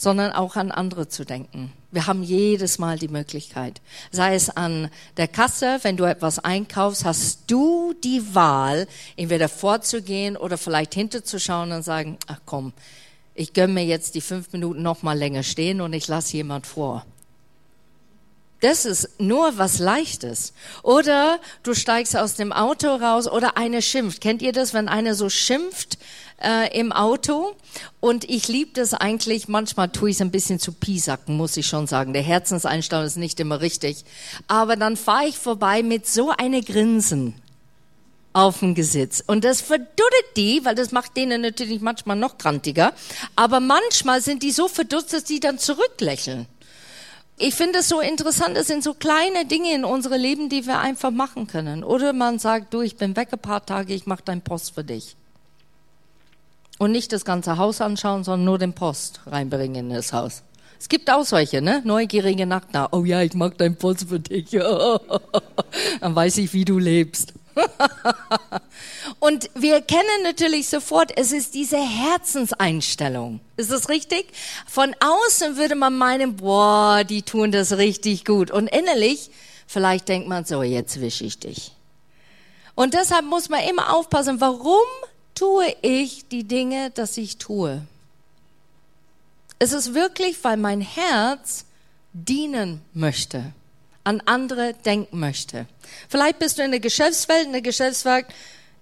sondern 0.00 0.32
auch 0.32 0.56
an 0.56 0.70
andere 0.70 1.08
zu 1.08 1.26
denken. 1.26 1.74
Wir 1.90 2.06
haben 2.06 2.22
jedes 2.22 2.78
Mal 2.78 2.98
die 2.98 3.08
Möglichkeit. 3.08 3.82
Sei 4.10 4.34
es 4.34 4.48
an 4.48 4.88
der 5.18 5.28
Kasse, 5.28 5.78
wenn 5.82 5.98
du 5.98 6.04
etwas 6.04 6.38
einkaufst, 6.38 7.04
hast 7.04 7.40
du 7.48 7.92
die 8.02 8.34
Wahl, 8.34 8.88
entweder 9.18 9.50
vorzugehen 9.50 10.38
oder 10.38 10.56
vielleicht 10.56 10.94
hinterzuschauen 10.94 11.70
und 11.72 11.82
sagen, 11.82 12.16
ach 12.28 12.40
komm, 12.46 12.72
ich 13.34 13.52
gönne 13.52 13.74
mir 13.74 13.84
jetzt 13.84 14.14
die 14.14 14.22
fünf 14.22 14.50
Minuten 14.54 14.80
noch 14.80 15.02
mal 15.02 15.18
länger 15.18 15.42
stehen 15.42 15.82
und 15.82 15.92
ich 15.92 16.08
lasse 16.08 16.32
jemand 16.32 16.66
vor. 16.66 17.04
Das 18.60 18.86
ist 18.86 19.20
nur 19.20 19.58
was 19.58 19.78
Leichtes. 19.78 20.54
Oder 20.82 21.40
du 21.62 21.74
steigst 21.74 22.16
aus 22.16 22.36
dem 22.36 22.52
Auto 22.52 22.88
raus 22.88 23.26
oder 23.26 23.56
eine 23.58 23.82
schimpft. 23.82 24.20
Kennt 24.20 24.40
ihr 24.40 24.52
das, 24.52 24.72
wenn 24.74 24.88
einer 24.88 25.14
so 25.14 25.28
schimpft 25.28 25.98
äh, 26.42 26.78
im 26.78 26.92
Auto? 26.92 27.54
Und 28.00 28.28
ich 28.28 28.48
liebe 28.48 28.72
das 28.74 28.94
eigentlich. 28.94 29.48
Manchmal 29.48 29.88
tue 29.90 30.10
ich 30.10 30.16
es 30.16 30.22
ein 30.22 30.30
bisschen 30.30 30.58
zu 30.58 30.72
piesacken, 30.72 31.36
muss 31.36 31.56
ich 31.56 31.66
schon 31.66 31.86
sagen. 31.86 32.12
Der 32.12 32.22
Herzenseinstellung 32.22 33.04
ist 33.04 33.16
nicht 33.16 33.40
immer 33.40 33.60
richtig. 33.60 34.04
Aber 34.48 34.76
dann 34.76 34.96
fahre 34.96 35.26
ich 35.26 35.38
vorbei 35.38 35.82
mit 35.82 36.06
so 36.06 36.30
einer 36.30 36.60
Grinsen 36.62 37.34
auf 38.32 38.60
dem 38.60 38.74
Gesitz. 38.74 39.22
Und 39.26 39.44
das 39.44 39.60
verduttet 39.60 40.36
die, 40.36 40.64
weil 40.64 40.74
das 40.74 40.92
macht 40.92 41.16
denen 41.16 41.42
natürlich 41.42 41.80
manchmal 41.80 42.16
noch 42.16 42.38
krantiger. 42.38 42.92
Aber 43.36 43.60
manchmal 43.60 44.20
sind 44.20 44.42
die 44.42 44.52
so 44.52 44.68
verdutzt, 44.68 45.12
dass 45.12 45.24
die 45.24 45.40
dann 45.40 45.58
zurücklächeln 45.58 46.46
ich 47.40 47.54
finde 47.54 47.78
es 47.78 47.88
so 47.88 48.00
interessant, 48.00 48.56
es 48.58 48.66
sind 48.66 48.84
so 48.84 48.92
kleine 48.92 49.46
Dinge 49.46 49.74
in 49.74 49.84
unserem 49.84 50.20
Leben, 50.20 50.48
die 50.50 50.66
wir 50.66 50.78
einfach 50.78 51.10
machen 51.10 51.46
können. 51.46 51.82
Oder 51.82 52.12
man 52.12 52.38
sagt, 52.38 52.74
du, 52.74 52.82
ich 52.82 52.96
bin 52.96 53.16
weg 53.16 53.28
ein 53.32 53.38
paar 53.38 53.64
Tage, 53.64 53.94
ich 53.94 54.04
mache 54.04 54.22
dein 54.24 54.42
Post 54.42 54.74
für 54.74 54.84
dich. 54.84 55.16
Und 56.80 56.92
nicht 56.92 57.12
das 57.12 57.26
ganze 57.26 57.58
Haus 57.58 57.82
anschauen, 57.82 58.24
sondern 58.24 58.46
nur 58.46 58.58
den 58.58 58.72
Post 58.72 59.20
reinbringen 59.26 59.90
in 59.90 59.94
das 59.94 60.14
Haus. 60.14 60.42
Es 60.78 60.88
gibt 60.88 61.10
auch 61.10 61.26
solche, 61.26 61.60
ne? 61.60 61.82
Neugierige 61.84 62.46
Nackter. 62.46 62.88
Oh 62.92 63.04
ja, 63.04 63.20
ich 63.20 63.34
mag 63.34 63.58
dein 63.58 63.76
Post 63.76 64.08
für 64.08 64.18
dich. 64.18 64.48
Dann 66.00 66.14
weiß 66.14 66.38
ich, 66.38 66.54
wie 66.54 66.64
du 66.64 66.78
lebst. 66.78 67.34
Und 69.18 69.50
wir 69.54 69.82
kennen 69.82 70.22
natürlich 70.24 70.70
sofort, 70.70 71.12
es 71.18 71.32
ist 71.32 71.52
diese 71.52 71.76
Herzenseinstellung. 71.76 73.40
Ist 73.58 73.70
das 73.70 73.90
richtig? 73.90 74.28
Von 74.66 74.96
außen 75.00 75.58
würde 75.58 75.74
man 75.74 75.98
meinen, 75.98 76.36
boah, 76.36 77.04
die 77.04 77.20
tun 77.20 77.52
das 77.52 77.76
richtig 77.76 78.24
gut. 78.24 78.50
Und 78.50 78.68
innerlich, 78.68 79.30
vielleicht 79.66 80.08
denkt 80.08 80.28
man 80.30 80.46
so, 80.46 80.62
jetzt 80.62 81.02
wische 81.02 81.24
ich 81.24 81.38
dich. 81.40 81.72
Und 82.74 82.94
deshalb 82.94 83.26
muss 83.26 83.50
man 83.50 83.60
immer 83.68 83.94
aufpassen, 83.94 84.40
warum 84.40 84.86
tue 85.40 85.74
ich 85.80 86.28
die 86.28 86.44
Dinge, 86.44 86.90
dass 86.90 87.16
ich 87.16 87.38
tue? 87.38 87.82
Es 89.58 89.72
ist 89.72 89.94
wirklich, 89.94 90.42
weil 90.44 90.56
mein 90.58 90.82
Herz 90.82 91.64
dienen 92.12 92.82
möchte 92.92 93.52
an 94.04 94.22
andere 94.24 94.74
denken 94.74 95.18
möchte. 95.18 95.66
Vielleicht 96.08 96.38
bist 96.38 96.58
du 96.58 96.62
in 96.62 96.70
der 96.70 96.80
Geschäftswelt, 96.80 97.46
in 97.46 97.52
der 97.52 97.62
Geschäftswelt, 97.62 98.26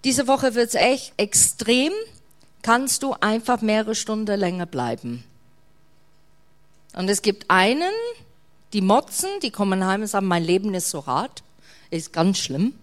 diese 0.05 0.27
Woche 0.27 0.55
wird 0.55 0.69
es 0.69 0.75
echt 0.75 1.13
extrem, 1.17 1.93
kannst 2.63 3.03
du 3.03 3.15
einfach 3.21 3.61
mehrere 3.61 3.95
Stunden 3.95 4.39
länger 4.39 4.67
bleiben. 4.67 5.25
Und 6.95 7.09
es 7.09 7.23
gibt 7.23 7.47
einen, 7.49 7.93
die 8.73 8.81
motzen, 8.81 9.29
die 9.43 9.51
kommen 9.51 9.85
heim 9.85 10.03
und 10.03 10.07
sagen, 10.09 10.27
mein 10.27 10.45
Leben 10.45 10.75
ist 10.75 10.91
so 10.91 11.07
hart, 11.07 11.43
ist 11.91 12.13
ganz 12.13 12.39
schlimm. 12.39 12.75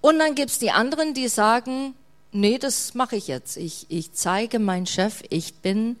Und 0.00 0.18
dann 0.18 0.34
gibt's 0.34 0.58
die 0.58 0.70
anderen, 0.70 1.14
die 1.14 1.28
sagen, 1.28 1.94
nee, 2.32 2.58
das 2.58 2.94
mache 2.94 3.16
ich 3.16 3.28
jetzt. 3.28 3.56
Ich, 3.56 3.86
ich 3.88 4.12
zeige 4.12 4.58
meinem 4.58 4.86
Chef, 4.86 5.22
ich 5.30 5.54
bin 5.54 5.96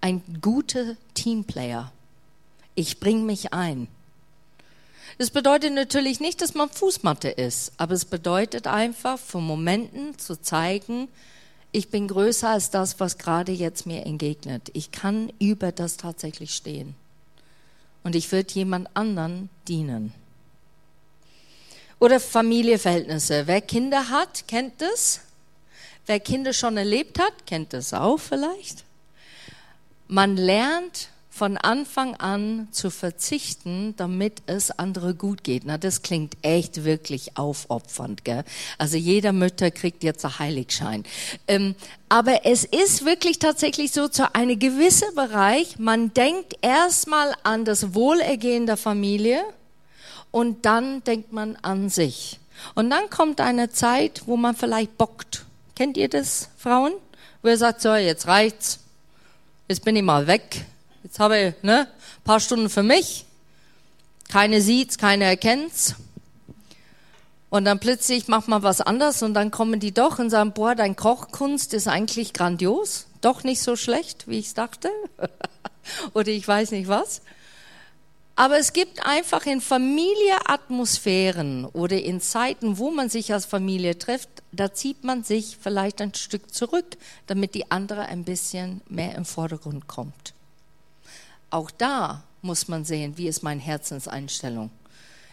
ein 0.00 0.22
guter 0.40 0.96
Teamplayer. 1.14 1.92
Ich 2.74 3.00
bringe 3.00 3.22
mich 3.22 3.52
ein. 3.52 3.88
Das 5.18 5.30
bedeutet 5.30 5.72
natürlich 5.72 6.20
nicht, 6.20 6.42
dass 6.42 6.54
man 6.54 6.68
Fußmatte 6.68 7.28
ist, 7.28 7.72
aber 7.78 7.94
es 7.94 8.04
bedeutet 8.04 8.66
einfach, 8.66 9.18
für 9.18 9.40
Momenten 9.40 10.18
zu 10.18 10.40
zeigen, 10.40 11.08
ich 11.72 11.88
bin 11.90 12.08
größer 12.08 12.50
als 12.50 12.70
das, 12.70 13.00
was 13.00 13.18
gerade 13.18 13.52
jetzt 13.52 13.86
mir 13.86 14.06
entgegnet. 14.06 14.70
Ich 14.72 14.92
kann 14.92 15.32
über 15.38 15.72
das 15.72 15.96
tatsächlich 15.96 16.54
stehen. 16.54 16.94
Und 18.02 18.14
ich 18.14 18.30
würde 18.32 18.54
jemand 18.54 18.88
anderen 18.94 19.50
dienen. 19.68 20.12
Oder 21.98 22.20
Familienverhältnisse. 22.20 23.46
Wer 23.46 23.60
Kinder 23.60 24.10
hat, 24.10 24.46
kennt 24.48 24.80
das. 24.80 25.20
Wer 26.06 26.20
Kinder 26.20 26.52
schon 26.52 26.76
erlebt 26.76 27.18
hat, 27.18 27.46
kennt 27.46 27.72
das 27.72 27.92
auch 27.92 28.18
vielleicht. 28.18 28.84
Man 30.08 30.36
lernt 30.36 31.08
von 31.36 31.58
Anfang 31.58 32.14
an 32.14 32.68
zu 32.70 32.90
verzichten, 32.90 33.94
damit 33.98 34.40
es 34.46 34.70
andere 34.70 35.14
gut 35.14 35.44
geht. 35.44 35.64
Na, 35.66 35.76
das 35.76 36.00
klingt 36.00 36.34
echt 36.40 36.84
wirklich 36.84 37.36
aufopfernd, 37.36 38.24
gell? 38.24 38.42
Also 38.78 38.96
jeder 38.96 39.32
Mütter 39.32 39.70
kriegt 39.70 40.02
jetzt 40.02 40.24
einen 40.24 40.38
Heiligschein. 40.38 41.04
Ähm, 41.46 41.74
aber 42.08 42.46
es 42.46 42.64
ist 42.64 43.04
wirklich 43.04 43.38
tatsächlich 43.38 43.92
so 43.92 44.08
zu 44.08 44.34
einem 44.34 44.58
gewissen 44.58 45.14
Bereich, 45.14 45.78
man 45.78 46.14
denkt 46.14 46.56
erstmal 46.62 47.34
an 47.42 47.66
das 47.66 47.92
Wohlergehen 47.94 48.64
der 48.64 48.78
Familie 48.78 49.42
und 50.30 50.64
dann 50.64 51.04
denkt 51.04 51.32
man 51.32 51.56
an 51.56 51.90
sich. 51.90 52.38
Und 52.74 52.88
dann 52.88 53.10
kommt 53.10 53.40
eine 53.40 53.70
Zeit, 53.70 54.22
wo 54.24 54.36
man 54.36 54.56
vielleicht 54.56 54.96
bockt. 54.96 55.45
Kennt 55.76 55.96
ihr 55.96 56.08
das, 56.08 56.48
Frauen? 56.58 56.94
Wo 57.42 57.48
ihr 57.48 57.58
sagt, 57.58 57.80
so, 57.80 57.94
jetzt 57.94 58.26
reicht's. 58.26 58.80
Jetzt 59.68 59.84
bin 59.84 59.94
ich 59.94 60.02
mal 60.02 60.26
weg 60.26 60.66
Jetzt 61.06 61.20
habe 61.20 61.38
ich 61.38 61.62
ne, 61.62 61.86
paar 62.24 62.40
Stunden 62.40 62.68
für 62.68 62.82
mich. 62.82 63.26
Keine 64.28 64.60
sieht's, 64.60 64.98
keine 64.98 65.22
erkennt's. 65.22 65.94
Und 67.48 67.64
dann 67.64 67.78
plötzlich 67.78 68.26
macht 68.26 68.48
man 68.48 68.64
was 68.64 68.80
anderes 68.80 69.22
und 69.22 69.32
dann 69.32 69.52
kommen 69.52 69.78
die 69.78 69.94
doch 69.94 70.18
und 70.18 70.30
sagen, 70.30 70.50
boah, 70.50 70.74
dein 70.74 70.96
Kochkunst 70.96 71.74
ist 71.74 71.86
eigentlich 71.86 72.32
grandios, 72.32 73.06
doch 73.20 73.44
nicht 73.44 73.62
so 73.62 73.76
schlecht, 73.76 74.26
wie 74.26 74.40
ich 74.40 74.52
dachte. 74.52 74.90
Oder 76.12 76.32
ich 76.32 76.48
weiß 76.48 76.72
nicht 76.72 76.88
was. 76.88 77.22
Aber 78.38 78.58
es 78.58 78.74
gibt 78.74 79.06
einfach 79.06 79.46
in 79.46 79.62
Familieatmosphären 79.62 81.64
oder 81.64 82.02
in 82.02 82.20
Zeiten, 82.20 82.76
wo 82.76 82.90
man 82.90 83.08
sich 83.08 83.32
als 83.32 83.46
Familie 83.46 83.98
trifft, 83.98 84.28
da 84.52 84.74
zieht 84.74 85.04
man 85.04 85.24
sich 85.24 85.56
vielleicht 85.58 86.02
ein 86.02 86.12
Stück 86.14 86.52
zurück, 86.52 86.98
damit 87.26 87.54
die 87.54 87.70
andere 87.70 88.02
ein 88.02 88.24
bisschen 88.24 88.82
mehr 88.90 89.14
im 89.14 89.24
Vordergrund 89.24 89.88
kommt. 89.88 90.34
Auch 91.48 91.70
da 91.70 92.24
muss 92.42 92.68
man 92.68 92.84
sehen, 92.84 93.16
wie 93.16 93.26
ist 93.26 93.42
meine 93.42 93.62
Herzenseinstellung. 93.62 94.68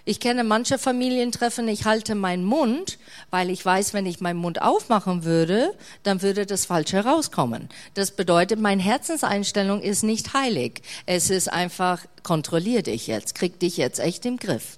Ich 0.06 0.20
kenne 0.20 0.44
manche 0.44 0.78
Familientreffen, 0.78 1.66
ich 1.70 1.86
halte 1.86 2.14
meinen 2.14 2.44
Mund, 2.44 3.00
weil 3.30 3.50
ich 3.50 3.66
weiß, 3.66 3.94
wenn 3.94 4.06
ich 4.06 4.20
meinen 4.20 4.40
Mund 4.40 4.62
aufmachen 4.62 5.24
würde, 5.24 5.74
dann 6.04 6.22
würde 6.22 6.46
das 6.46 6.66
Falsche 6.66 7.06
rauskommen. 7.06 7.70
Das 7.94 8.12
bedeutet, 8.12 8.60
meine 8.60 8.84
Herzenseinstellung 8.84 9.82
ist 9.82 10.04
nicht 10.04 10.34
heilig. 10.34 10.82
Es 11.06 11.30
ist 11.30 11.48
einfach, 11.48 12.02
kontrollier 12.22 12.84
dich 12.84 13.08
jetzt, 13.08 13.34
krieg 13.34 13.60
dich 13.60 13.78
jetzt 13.78 14.00
echt 14.00 14.26
im 14.26 14.36
Griff. 14.36 14.78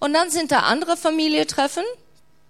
Und 0.00 0.12
dann 0.14 0.30
sind 0.30 0.50
da 0.50 0.60
andere 0.60 0.96
Familientreffen, 0.96 1.84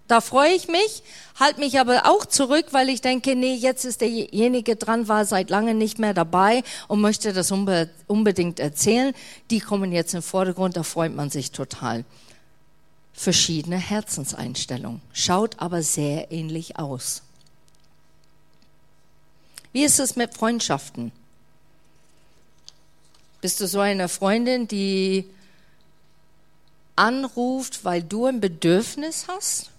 da 0.08 0.20
freue 0.20 0.52
ich 0.52 0.68
mich, 0.68 1.02
halt 1.38 1.58
mich 1.58 1.80
aber 1.80 2.06
auch 2.06 2.26
zurück, 2.26 2.66
weil 2.70 2.88
ich 2.88 3.00
denke, 3.00 3.34
nee, 3.34 3.54
jetzt 3.54 3.84
ist 3.84 4.00
derjenige 4.00 4.76
dran, 4.76 5.08
war 5.08 5.24
seit 5.24 5.50
lange 5.50 5.74
nicht 5.74 5.98
mehr 5.98 6.14
dabei 6.14 6.62
und 6.86 7.00
möchte 7.00 7.32
das 7.32 7.50
unbedingt 7.50 8.60
erzählen. 8.60 9.14
Die 9.50 9.60
kommen 9.60 9.90
jetzt 9.90 10.14
im 10.14 10.22
Vordergrund, 10.22 10.76
da 10.76 10.82
freut 10.82 11.14
man 11.14 11.30
sich 11.30 11.50
total. 11.50 12.04
verschiedene 13.16 13.78
Herzenseinstellungen, 13.78 15.00
schaut 15.12 15.58
aber 15.58 15.82
sehr 15.82 16.30
ähnlich 16.30 16.78
aus. 16.78 17.22
Wie 19.72 19.84
ist 19.84 19.98
es 19.98 20.16
mit 20.16 20.34
Freundschaften? 20.34 21.12
Bist 23.40 23.60
du 23.60 23.66
so 23.66 23.80
eine 23.80 24.08
Freundin, 24.08 24.68
die 24.68 25.28
anruft, 26.94 27.84
weil 27.84 28.02
du 28.02 28.26
ein 28.26 28.40
Bedürfnis 28.40 29.26
hast? 29.28 29.70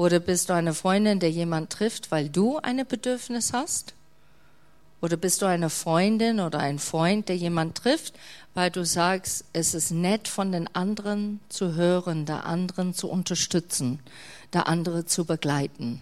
Oder 0.00 0.18
bist 0.18 0.48
du 0.48 0.54
eine 0.54 0.72
Freundin, 0.72 1.20
der 1.20 1.30
jemand 1.30 1.68
trifft, 1.68 2.10
weil 2.10 2.30
du 2.30 2.56
ein 2.56 2.86
Bedürfnis 2.86 3.52
hast? 3.52 3.92
Oder 5.02 5.18
bist 5.18 5.42
du 5.42 5.46
eine 5.46 5.68
Freundin 5.68 6.40
oder 6.40 6.58
ein 6.58 6.78
Freund, 6.78 7.28
der 7.28 7.36
jemand 7.36 7.76
trifft, 7.76 8.14
weil 8.54 8.70
du 8.70 8.86
sagst, 8.86 9.44
es 9.52 9.74
ist 9.74 9.90
nett 9.90 10.26
von 10.26 10.52
den 10.52 10.74
anderen 10.74 11.40
zu 11.50 11.74
hören, 11.74 12.24
der 12.24 12.46
anderen 12.46 12.94
zu 12.94 13.10
unterstützen, 13.10 13.98
der 14.54 14.68
andere 14.68 15.04
zu 15.04 15.26
begleiten. 15.26 16.00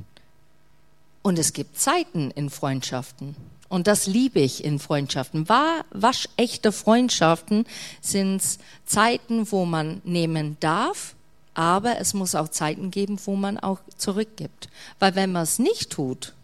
Und 1.23 1.37
es 1.37 1.53
gibt 1.53 1.77
Zeiten 1.77 2.31
in 2.31 2.51
Freundschaften. 2.51 3.35
Und 3.69 3.89
das 3.89 4.07
liebe 4.07 4.39
ich 4.39 4.63
in 4.63 4.79
Freundschaften. 4.79 5.49
War, 5.49 5.85
waschechte 5.91 6.71
Freundschaften 6.71 7.67
sind 8.01 8.45
Zeiten, 8.87 9.51
wo 9.51 9.65
man 9.65 10.01
nehmen 10.05 10.57
darf, 10.61 11.17
aber 11.59 11.99
es 11.99 12.15
muss 12.15 12.37
auch 12.37 12.47
Zeiten 12.47 12.93
geben, 12.93 13.19
wo 13.25 13.35
man 13.35 13.59
auch 13.59 13.81
zurückgibt. 13.97 14.69
Weil 15.01 15.17
wenn 15.17 15.33
man 15.33 15.43
es 15.43 15.59
nicht 15.59 15.91
tut, 15.91 16.35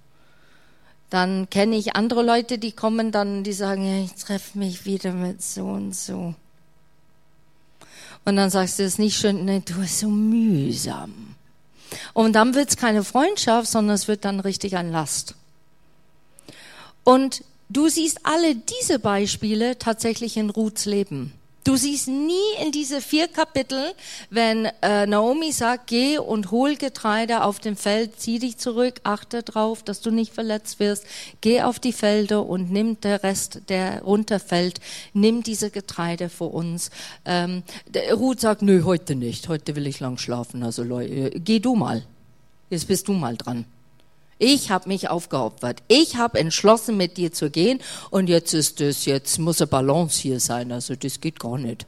dann 1.09 1.49
kenne 1.51 1.77
ich 1.77 1.95
andere 1.95 2.25
Leute, 2.25 2.59
die 2.59 2.73
kommen 2.73 3.13
dann, 3.13 3.45
die 3.45 3.53
sagen, 3.53 3.87
ja, 3.87 4.05
ich 4.05 4.15
treffe 4.17 4.59
mich 4.59 4.87
wieder 4.87 5.13
mit 5.13 5.41
so 5.41 5.67
und 5.67 5.95
so. 5.95 6.35
Und 8.25 8.35
dann 8.35 8.51
sagst 8.51 8.81
du, 8.81 8.83
es 8.83 8.95
ist 8.95 8.99
nicht 8.99 9.17
schön, 9.17 9.45
nee, 9.45 9.63
du 9.65 9.75
bist 9.75 10.01
so 10.01 10.09
mühsam. 10.09 11.37
Und 12.13 12.33
dann 12.33 12.57
wird 12.57 12.71
es 12.71 12.77
keine 12.77 13.05
Freundschaft, 13.05 13.69
sondern 13.69 13.95
es 13.95 14.09
wird 14.09 14.25
dann 14.25 14.41
richtig 14.41 14.77
ein 14.77 14.91
Last. 14.91 15.37
Und 17.05 17.45
du 17.69 17.89
siehst 17.89 18.19
alle 18.25 18.57
diese 18.57 18.99
Beispiele 18.99 19.79
tatsächlich 19.79 20.37
in 20.37 20.51
Ruths 20.51 20.87
Leben. 20.87 21.35
Du 21.65 21.77
siehst 21.77 22.09
nie 22.09 22.35
in 22.63 22.73
diese 22.73 23.01
vier 23.01 23.27
Kapitel, 23.27 23.95
wenn 24.29 24.67
äh, 24.83 25.07
Naomi 25.07 25.51
sagt, 25.51 25.87
geh 25.87 26.19
und 26.19 26.51
hol 26.51 26.77
Getreide 26.77 27.43
auf 27.43 27.59
dem 27.59 27.75
Feld, 27.75 28.21
zieh 28.21 28.39
dich 28.39 28.59
zurück, 28.59 29.01
achte 29.03 29.43
drauf, 29.43 29.83
dass 29.83 30.03
du 30.03 30.11
nicht 30.11 30.35
verletzt 30.35 30.79
wirst, 30.79 31.07
geh 31.41 31.63
auf 31.63 31.79
die 31.79 31.95
Felder 31.95 32.45
und 32.45 32.71
nimm 32.71 33.01
der 33.01 33.23
Rest, 33.23 33.63
der 33.71 34.03
runterfällt, 34.03 34.81
nimm 35.15 35.43
diese 35.43 35.71
Getreide 35.71 36.29
für 36.29 36.45
uns. 36.45 36.91
Ähm, 37.25 37.63
Ruth 38.13 38.41
sagt, 38.41 38.61
nö, 38.61 38.85
heute 38.85 39.15
nicht, 39.15 39.49
heute 39.49 39.75
will 39.75 39.87
ich 39.87 40.01
lang 40.01 40.19
schlafen, 40.19 40.63
also 40.63 40.83
Leute, 40.83 41.31
geh 41.41 41.61
du 41.61 41.77
mal, 41.77 42.05
jetzt 42.69 42.89
bist 42.89 43.09
du 43.09 43.15
mal 43.15 43.39
dran. 43.39 43.65
Ich 44.39 44.71
habe 44.71 44.89
mich 44.89 45.09
aufgeopfert. 45.09 45.83
Ich 45.89 46.17
habe 46.17 46.39
entschlossen, 46.39 46.97
mit 46.97 47.17
dir 47.17 47.33
zu 47.33 47.51
gehen. 47.51 47.81
Und 48.11 48.29
jetzt 48.29 48.53
ist 48.53 48.81
es, 48.81 49.05
jetzt 49.05 49.39
muss 49.39 49.61
eine 49.61 49.69
Balance 49.69 50.21
hier 50.21 50.41
sein. 50.41 50.73
Also 50.73 50.97
das 50.97 51.21
geht 51.21 51.39
gar 51.41 51.59
nicht. 51.59 51.87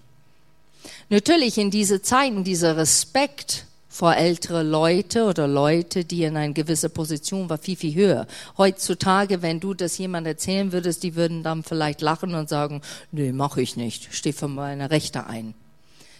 Natürlich 1.09 1.59
in 1.59 1.71
diese 1.71 2.03
Zeiten, 2.03 2.45
dieser 2.45 2.76
Respekt 2.76 3.67
vor 3.88 4.15
ältere 4.15 4.62
Leute 4.62 5.25
oder 5.25 5.49
Leute, 5.49 6.05
die 6.05 6.25
in 6.25 6.37
einer 6.37 6.53
gewissen 6.53 6.91
Position 6.91 7.49
war, 7.49 7.57
viel, 7.57 7.76
viel 7.76 7.95
höher. 7.95 8.26
Heutzutage, 8.59 9.41
wenn 9.41 9.59
du 9.59 9.73
das 9.73 9.97
jemand 9.97 10.26
erzählen 10.26 10.71
würdest, 10.71 11.03
die 11.03 11.15
würden 11.15 11.43
dann 11.43 11.62
vielleicht 11.62 12.03
lachen 12.03 12.35
und 12.35 12.49
sagen, 12.49 12.83
nee, 13.11 13.33
mache 13.33 13.62
ich 13.62 13.77
nicht, 13.77 14.09
steh 14.11 14.33
für 14.33 14.49
meine 14.49 14.90
Rechte 14.90 15.27
ein. 15.27 15.55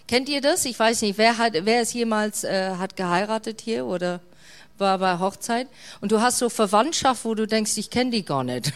Kennt 0.09 0.29
ihr 0.29 0.41
das? 0.41 0.65
Ich 0.65 0.79
weiß 0.79 1.03
nicht, 1.03 1.19
wer 1.19 1.37
hat, 1.37 1.53
wer 1.65 1.83
es 1.83 1.93
jemals 1.93 2.45
äh, 2.45 2.77
hat 2.77 2.97
geheiratet 2.97 3.61
hier 3.61 3.85
oder? 3.85 4.21
War 4.79 4.99
bei 4.99 5.19
Hochzeit 5.19 5.69
und 6.01 6.13
du 6.13 6.21
hast 6.21 6.39
so 6.39 6.49
Verwandtschaft, 6.49 7.25
wo 7.25 7.35
du 7.35 7.47
denkst, 7.47 7.77
ich 7.77 7.91
kenne 7.91 8.11
die 8.11 8.25
gar 8.25 8.45
nicht. 8.45 8.73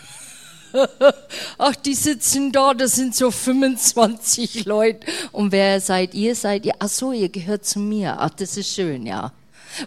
Ach, 1.58 1.74
die 1.76 1.94
sitzen 1.94 2.52
da, 2.52 2.74
das 2.74 2.94
sind 2.94 3.14
so 3.14 3.30
25 3.30 4.64
Leute. 4.64 5.06
Und 5.32 5.52
wer 5.52 5.80
seid 5.80 6.14
ihr? 6.14 6.34
Seid 6.34 6.64
ihr? 6.64 6.74
Ach 6.78 6.88
so, 6.88 7.12
ihr 7.12 7.28
gehört 7.28 7.64
zu 7.64 7.80
mir. 7.80 8.16
Ach, 8.18 8.30
das 8.30 8.56
ist 8.56 8.72
schön, 8.72 9.06
ja. 9.06 9.32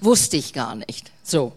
Wusste 0.01 0.37
ich 0.37 0.53
gar 0.53 0.75
nicht. 0.75 1.11
So. 1.23 1.53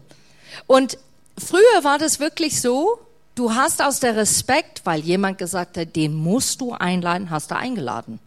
Und 0.67 0.99
früher 1.39 1.83
war 1.83 1.99
das 1.99 2.21
wirklich 2.21 2.61
so, 2.61 2.99
du 3.35 3.55
hast 3.55 3.83
aus 3.83 4.01
der 4.01 4.17
Respekt, 4.17 4.83
weil 4.85 5.01
jemand 5.01 5.39
gesagt 5.39 5.77
hat, 5.77 5.97
den 5.97 6.15
musst 6.15 6.61
du 6.61 6.73
einladen, 6.73 7.31
hast 7.31 7.51
du 7.51 7.57
eingeladen. 7.57 8.19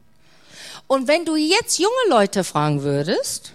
Und 0.87 1.07
wenn 1.07 1.25
du 1.25 1.35
jetzt 1.35 1.77
junge 1.79 2.09
Leute 2.09 2.43
fragen 2.43 2.83
würdest, 2.83 3.53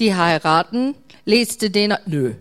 die 0.00 0.14
heiraten, 0.14 0.94
Lädst 1.24 1.62
du 1.62 1.70
den? 1.70 1.94
Nö. 2.06 2.34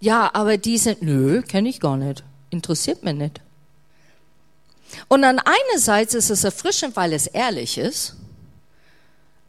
Ja, 0.00 0.30
aber 0.32 0.56
die 0.56 0.78
sind, 0.78 1.02
nö, 1.02 1.42
kenne 1.42 1.68
ich 1.68 1.80
gar 1.80 1.96
nicht. 1.96 2.24
Interessiert 2.50 3.02
mich 3.02 3.14
nicht. 3.14 3.40
Und 5.08 5.24
an 5.24 5.38
einerseits 5.38 6.14
ist 6.14 6.30
es 6.30 6.44
erfrischend, 6.44 6.96
weil 6.96 7.12
es 7.12 7.26
ehrlich 7.26 7.78
ist, 7.78 8.16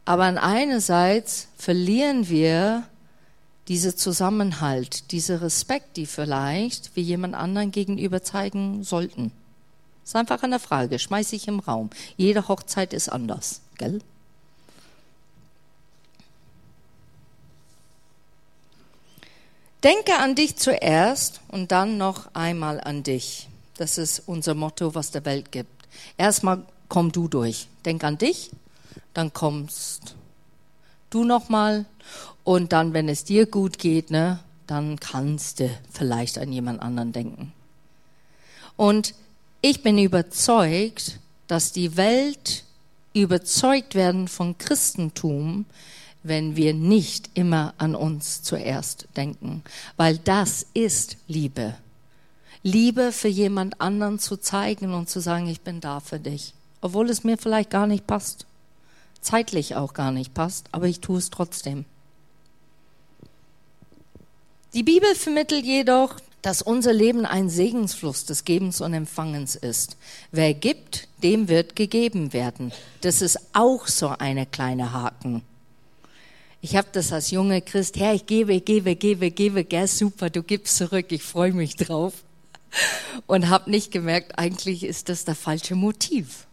aber 0.04 0.24
an 0.24 0.38
einerseits 0.38 1.48
verlieren 1.56 2.28
wir 2.28 2.84
diese 3.68 3.96
Zusammenhalt, 3.96 5.10
diese 5.12 5.40
Respekt, 5.40 5.96
die 5.96 6.06
vielleicht 6.06 6.94
wir 6.94 7.02
jemand 7.02 7.34
anderen 7.34 7.70
gegenüber 7.70 8.22
zeigen 8.22 8.84
sollten. 8.84 9.32
Ist 10.04 10.16
einfach 10.16 10.42
eine 10.42 10.60
Frage, 10.60 10.98
schmeiß 10.98 11.32
ich 11.32 11.48
im 11.48 11.60
Raum. 11.60 11.88
Jede 12.18 12.48
Hochzeit 12.48 12.92
ist 12.92 13.08
anders, 13.08 13.62
gell? 13.78 14.00
Denke 19.84 20.16
an 20.18 20.34
dich 20.34 20.56
zuerst 20.56 21.42
und 21.48 21.70
dann 21.70 21.98
noch 21.98 22.34
einmal 22.34 22.80
an 22.80 23.02
dich. 23.02 23.48
Das 23.76 23.98
ist 23.98 24.22
unser 24.24 24.54
Motto, 24.54 24.94
was 24.94 25.10
der 25.10 25.26
Welt 25.26 25.52
gibt. 25.52 25.86
Erstmal 26.16 26.62
komm 26.88 27.12
du 27.12 27.28
durch. 27.28 27.68
Denk 27.84 28.02
an 28.02 28.16
dich, 28.16 28.50
dann 29.12 29.34
kommst 29.34 30.16
du 31.10 31.24
nochmal 31.24 31.84
und 32.44 32.72
dann, 32.72 32.94
wenn 32.94 33.10
es 33.10 33.24
dir 33.24 33.44
gut 33.44 33.78
geht, 33.78 34.10
ne, 34.10 34.40
dann 34.66 34.98
kannst 34.98 35.60
du 35.60 35.68
vielleicht 35.92 36.38
an 36.38 36.50
jemand 36.50 36.80
anderen 36.80 37.12
denken. 37.12 37.52
Und 38.76 39.14
ich 39.60 39.82
bin 39.82 39.98
überzeugt, 39.98 41.20
dass 41.46 41.72
die 41.72 41.98
Welt 41.98 42.64
überzeugt 43.12 43.94
werden 43.94 44.28
von 44.28 44.56
Christentum, 44.56 45.66
wenn 46.24 46.56
wir 46.56 46.74
nicht 46.74 47.30
immer 47.34 47.74
an 47.78 47.94
uns 47.94 48.42
zuerst 48.42 49.06
denken, 49.16 49.62
weil 49.96 50.18
das 50.18 50.66
ist 50.74 51.18
Liebe. 51.28 51.76
Liebe 52.62 53.12
für 53.12 53.28
jemand 53.28 53.80
anderen 53.80 54.18
zu 54.18 54.38
zeigen 54.38 54.94
und 54.94 55.08
zu 55.08 55.20
sagen, 55.20 55.48
ich 55.48 55.60
bin 55.60 55.80
da 55.80 56.00
für 56.00 56.18
dich, 56.18 56.54
obwohl 56.80 57.10
es 57.10 57.22
mir 57.22 57.36
vielleicht 57.36 57.70
gar 57.70 57.86
nicht 57.86 58.06
passt, 58.06 58.46
zeitlich 59.20 59.76
auch 59.76 59.92
gar 59.92 60.12
nicht 60.12 60.32
passt, 60.34 60.66
aber 60.72 60.86
ich 60.86 61.00
tue 61.00 61.18
es 61.18 61.30
trotzdem. 61.30 61.84
Die 64.72 64.82
Bibel 64.82 65.14
vermittelt 65.14 65.66
jedoch, 65.66 66.18
dass 66.40 66.62
unser 66.62 66.92
Leben 66.92 67.24
ein 67.24 67.48
Segensfluss 67.48 68.24
des 68.24 68.44
Gebens 68.44 68.80
und 68.80 68.92
Empfangens 68.92 69.56
ist. 69.56 69.96
Wer 70.32 70.52
gibt, 70.52 71.08
dem 71.22 71.48
wird 71.48 71.76
gegeben 71.76 72.32
werden. 72.32 72.72
Das 73.00 73.22
ist 73.22 73.38
auch 73.52 73.86
so 73.86 74.08
eine 74.08 74.46
kleine 74.46 74.92
Haken. 74.92 75.42
Ich 76.64 76.76
habe 76.76 76.88
das 76.92 77.12
als 77.12 77.30
junge 77.30 77.60
Christ, 77.60 77.98
Herr, 77.98 78.14
ich 78.14 78.24
gebe, 78.24 78.58
gebe, 78.58 78.96
gebe, 78.96 79.30
gebe, 79.30 79.64
gell, 79.64 79.86
super, 79.86 80.30
du 80.30 80.42
gibst 80.42 80.78
zurück, 80.78 81.04
ich 81.10 81.22
freue 81.22 81.52
mich 81.52 81.76
drauf. 81.76 82.14
Und 83.26 83.50
habe 83.50 83.70
nicht 83.70 83.90
gemerkt, 83.90 84.38
eigentlich 84.38 84.82
ist 84.82 85.10
das 85.10 85.26
der 85.26 85.34
falsche 85.34 85.74
Motiv. 85.74 86.46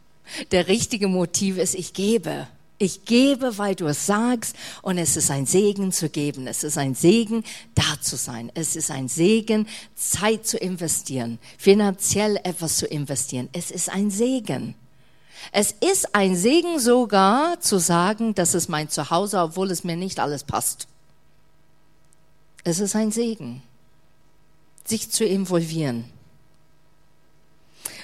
Der 0.52 0.68
richtige 0.68 1.08
Motiv 1.08 1.58
ist, 1.58 1.76
ich 1.76 1.94
gebe. 1.94 2.50
Ich 2.78 3.06
gebe, 3.06 3.58
weil 3.58 3.74
du 3.74 3.86
es 3.86 4.06
sagst 4.06 4.58
und 4.82 4.98
es 4.98 5.16
ist 5.16 5.32
ein 5.32 5.46
Segen 5.46 5.94
zu 5.94 6.10
geben. 6.10 6.46
Es 6.46 6.66
ist 6.66 6.78
ein 6.78 6.94
Segen, 6.94 7.46
da 7.74 8.02
zu 8.02 8.18
sein. 8.18 8.52
Es 8.54 8.76
ist 8.76 8.92
ein 8.92 9.08
Segen, 9.08 9.66
Zeit 9.96 10.46
zu 10.46 10.58
investieren, 10.58 11.40
finanziell 11.58 12.36
etwas 12.44 12.76
zu 12.76 12.86
investieren. 12.86 13.48
Es 13.54 13.72
ist 13.72 13.90
ein 13.90 14.12
Segen. 14.12 14.76
Es 15.52 15.72
ist 15.72 16.16
ein 16.16 16.36
Segen 16.36 16.80
sogar 16.80 17.60
zu 17.60 17.80
sagen, 17.80 18.36
das 18.36 18.54
ist 18.54 18.70
mein 18.70 18.90
Zuhause, 18.90 19.40
obwohl 19.40 19.72
es 19.72 19.84
mir 19.84 19.96
nicht 19.96 20.20
alles 20.20 20.44
passt. 20.44 20.88
Es 22.64 22.80
ist 22.80 22.96
ein 22.96 23.12
Segen, 23.12 23.64
sich 24.86 25.10
zu 25.10 25.26
involvieren. 25.26 26.06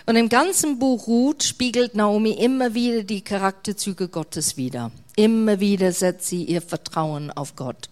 Und 0.07 0.15
im 0.15 0.29
ganzen 0.29 0.79
Buch 0.79 1.07
Ruth 1.07 1.43
spiegelt 1.43 1.93
Naomi 1.93 2.31
immer 2.31 2.73
wieder 2.73 3.03
die 3.03 3.21
Charakterzüge 3.21 4.07
Gottes 4.07 4.55
wider. 4.55 4.91
Immer 5.15 5.59
wieder 5.59 5.91
setzt 5.91 6.27
sie 6.27 6.43
ihr 6.43 6.61
Vertrauen 6.61 7.29
auf 7.29 7.55
Gott. 7.55 7.89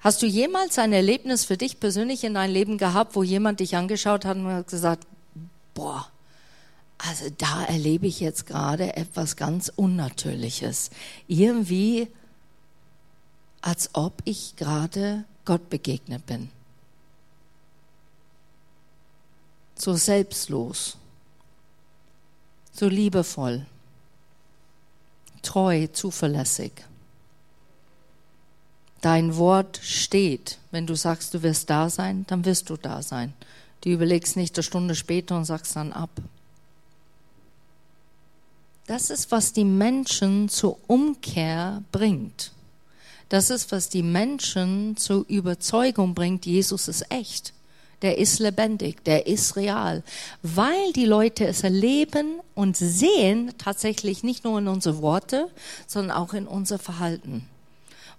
Hast 0.00 0.22
du 0.22 0.26
jemals 0.26 0.78
ein 0.78 0.92
Erlebnis 0.92 1.44
für 1.44 1.56
dich 1.56 1.78
persönlich 1.78 2.24
in 2.24 2.34
deinem 2.34 2.52
Leben 2.52 2.78
gehabt, 2.78 3.16
wo 3.16 3.22
jemand 3.22 3.60
dich 3.60 3.76
angeschaut 3.76 4.24
hat 4.24 4.36
und 4.36 4.66
gesagt, 4.68 5.06
boah, 5.74 6.08
Also 6.98 7.28
da 7.36 7.64
erlebe 7.64 8.06
ich 8.06 8.20
jetzt 8.20 8.46
gerade 8.46 8.96
etwas 8.96 9.36
ganz 9.36 9.70
Unnatürliches. 9.74 10.90
Irgendwie, 11.28 12.08
als 13.60 13.90
ob 13.94 14.22
ich 14.24 14.56
gerade 14.56 15.24
Gott 15.44 15.68
begegnet 15.70 16.26
bin. 16.26 16.50
So 19.78 19.94
selbstlos, 19.94 20.96
so 22.72 22.88
liebevoll, 22.88 23.66
treu, 25.42 25.86
zuverlässig. 25.88 26.72
Dein 29.02 29.36
Wort 29.36 29.78
steht. 29.82 30.58
Wenn 30.70 30.86
du 30.86 30.96
sagst, 30.96 31.34
du 31.34 31.42
wirst 31.42 31.68
da 31.68 31.90
sein, 31.90 32.24
dann 32.26 32.44
wirst 32.44 32.70
du 32.70 32.76
da 32.76 33.02
sein. 33.02 33.34
Du 33.82 33.90
überlegst 33.90 34.36
nicht 34.36 34.56
eine 34.56 34.62
Stunde 34.62 34.94
später 34.94 35.36
und 35.36 35.44
sagst 35.44 35.76
dann 35.76 35.92
ab. 35.92 36.10
Das 38.86 39.10
ist, 39.10 39.32
was 39.32 39.52
die 39.52 39.64
Menschen 39.64 40.48
zur 40.48 40.78
Umkehr 40.86 41.82
bringt. 41.90 42.52
Das 43.28 43.50
ist, 43.50 43.72
was 43.72 43.88
die 43.88 44.04
Menschen 44.04 44.96
zur 44.96 45.24
Überzeugung 45.28 46.14
bringt, 46.14 46.46
Jesus 46.46 46.86
ist 46.86 47.10
echt. 47.10 47.52
Der 48.02 48.18
ist 48.18 48.38
lebendig, 48.38 49.02
der 49.02 49.26
ist 49.26 49.56
real. 49.56 50.04
Weil 50.42 50.92
die 50.94 51.06
Leute 51.06 51.46
es 51.46 51.64
erleben 51.64 52.40
und 52.54 52.76
sehen, 52.76 53.52
tatsächlich 53.58 54.22
nicht 54.22 54.44
nur 54.44 54.60
in 54.60 54.68
unsere 54.68 55.02
Worte, 55.02 55.48
sondern 55.88 56.16
auch 56.16 56.32
in 56.32 56.46
unser 56.46 56.78
Verhalten. 56.78 57.44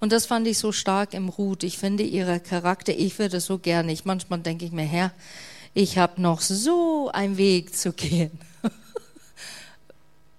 Und 0.01 0.11
das 0.11 0.25
fand 0.25 0.47
ich 0.47 0.57
so 0.57 0.73
stark 0.73 1.13
im 1.13 1.29
Ruth. 1.29 1.63
Ich 1.63 1.77
finde 1.77 2.03
ihre 2.03 2.41
Charakter, 2.41 2.93
ich 2.93 3.17
würde 3.19 3.39
so 3.39 3.57
gerne, 3.57 3.93
ich 3.93 4.03
manchmal 4.03 4.39
denke 4.39 4.65
ich 4.65 4.73
mir, 4.73 4.83
Herr, 4.83 5.13
ich 5.73 5.97
habe 5.97 6.21
noch 6.21 6.41
so 6.41 7.09
einen 7.13 7.37
Weg 7.37 7.73
zu 7.73 7.93
gehen 7.93 8.37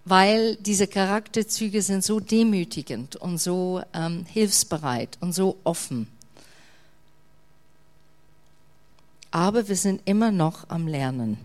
weil 0.09 0.57
diese 0.57 0.87
Charakterzüge 0.87 1.83
sind 1.83 2.05
so 2.05 2.21
demütigend 2.21 3.17
und 3.17 3.39
so 3.39 3.83
ähm, 3.95 4.25
hilfsbereit 4.27 5.19
und 5.21 5.35
so 5.35 5.59
offen. 5.65 6.09
Aber 9.31 9.69
wir 9.69 9.77
sind 9.77 10.01
immer 10.05 10.31
noch 10.31 10.69
am 10.71 10.87
Lernen. 10.87 11.39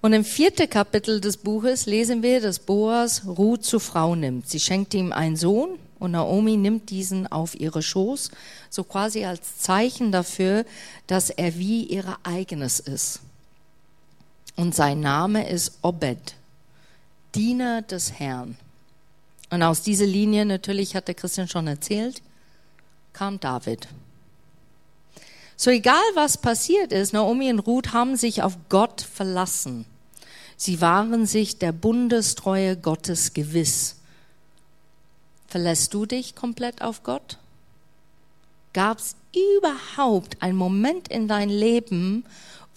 Und 0.00 0.12
im 0.12 0.24
vierten 0.24 0.70
Kapitel 0.70 1.20
des 1.20 1.36
Buches 1.36 1.86
lesen 1.86 2.22
wir, 2.22 2.40
dass 2.40 2.60
Boas 2.60 3.26
Ruth 3.26 3.64
zur 3.64 3.80
Frau 3.80 4.14
nimmt. 4.14 4.48
Sie 4.48 4.60
schenkt 4.60 4.94
ihm 4.94 5.12
einen 5.12 5.36
Sohn 5.36 5.70
und 5.98 6.12
Naomi 6.12 6.56
nimmt 6.56 6.90
diesen 6.90 7.26
auf 7.26 7.58
ihre 7.58 7.82
Schoß, 7.82 8.30
so 8.70 8.84
quasi 8.84 9.24
als 9.24 9.58
Zeichen 9.58 10.12
dafür, 10.12 10.64
dass 11.08 11.30
er 11.30 11.58
wie 11.58 11.82
ihre 11.82 12.16
eigenes 12.22 12.78
ist. 12.78 13.20
Und 14.54 14.74
sein 14.74 15.00
Name 15.00 15.48
ist 15.48 15.78
Obed. 15.82 16.37
Diener 17.38 17.82
des 17.82 18.18
Herrn. 18.18 18.56
Und 19.50 19.62
aus 19.62 19.82
dieser 19.82 20.06
Linie, 20.06 20.44
natürlich 20.44 20.96
hat 20.96 21.06
der 21.06 21.14
Christian 21.14 21.46
schon 21.46 21.68
erzählt, 21.68 22.20
kam 23.12 23.38
David. 23.38 23.86
So 25.56 25.70
egal 25.70 26.02
was 26.14 26.36
passiert 26.36 26.90
ist, 26.90 27.12
Naomi 27.12 27.48
und 27.50 27.60
Ruth 27.60 27.92
haben 27.92 28.16
sich 28.16 28.42
auf 28.42 28.58
Gott 28.68 29.02
verlassen. 29.02 29.86
Sie 30.56 30.80
waren 30.80 31.26
sich 31.26 31.58
der 31.58 31.70
Bundestreue 31.70 32.76
Gottes 32.76 33.34
gewiss. 33.34 33.94
Verlässt 35.46 35.94
du 35.94 36.06
dich 36.06 36.34
komplett 36.34 36.82
auf 36.82 37.04
Gott? 37.04 37.38
Gab 38.72 38.98
es 38.98 39.14
überhaupt 39.58 40.42
einen 40.42 40.58
Moment 40.58 41.06
in 41.06 41.28
dein 41.28 41.50
Leben, 41.50 42.24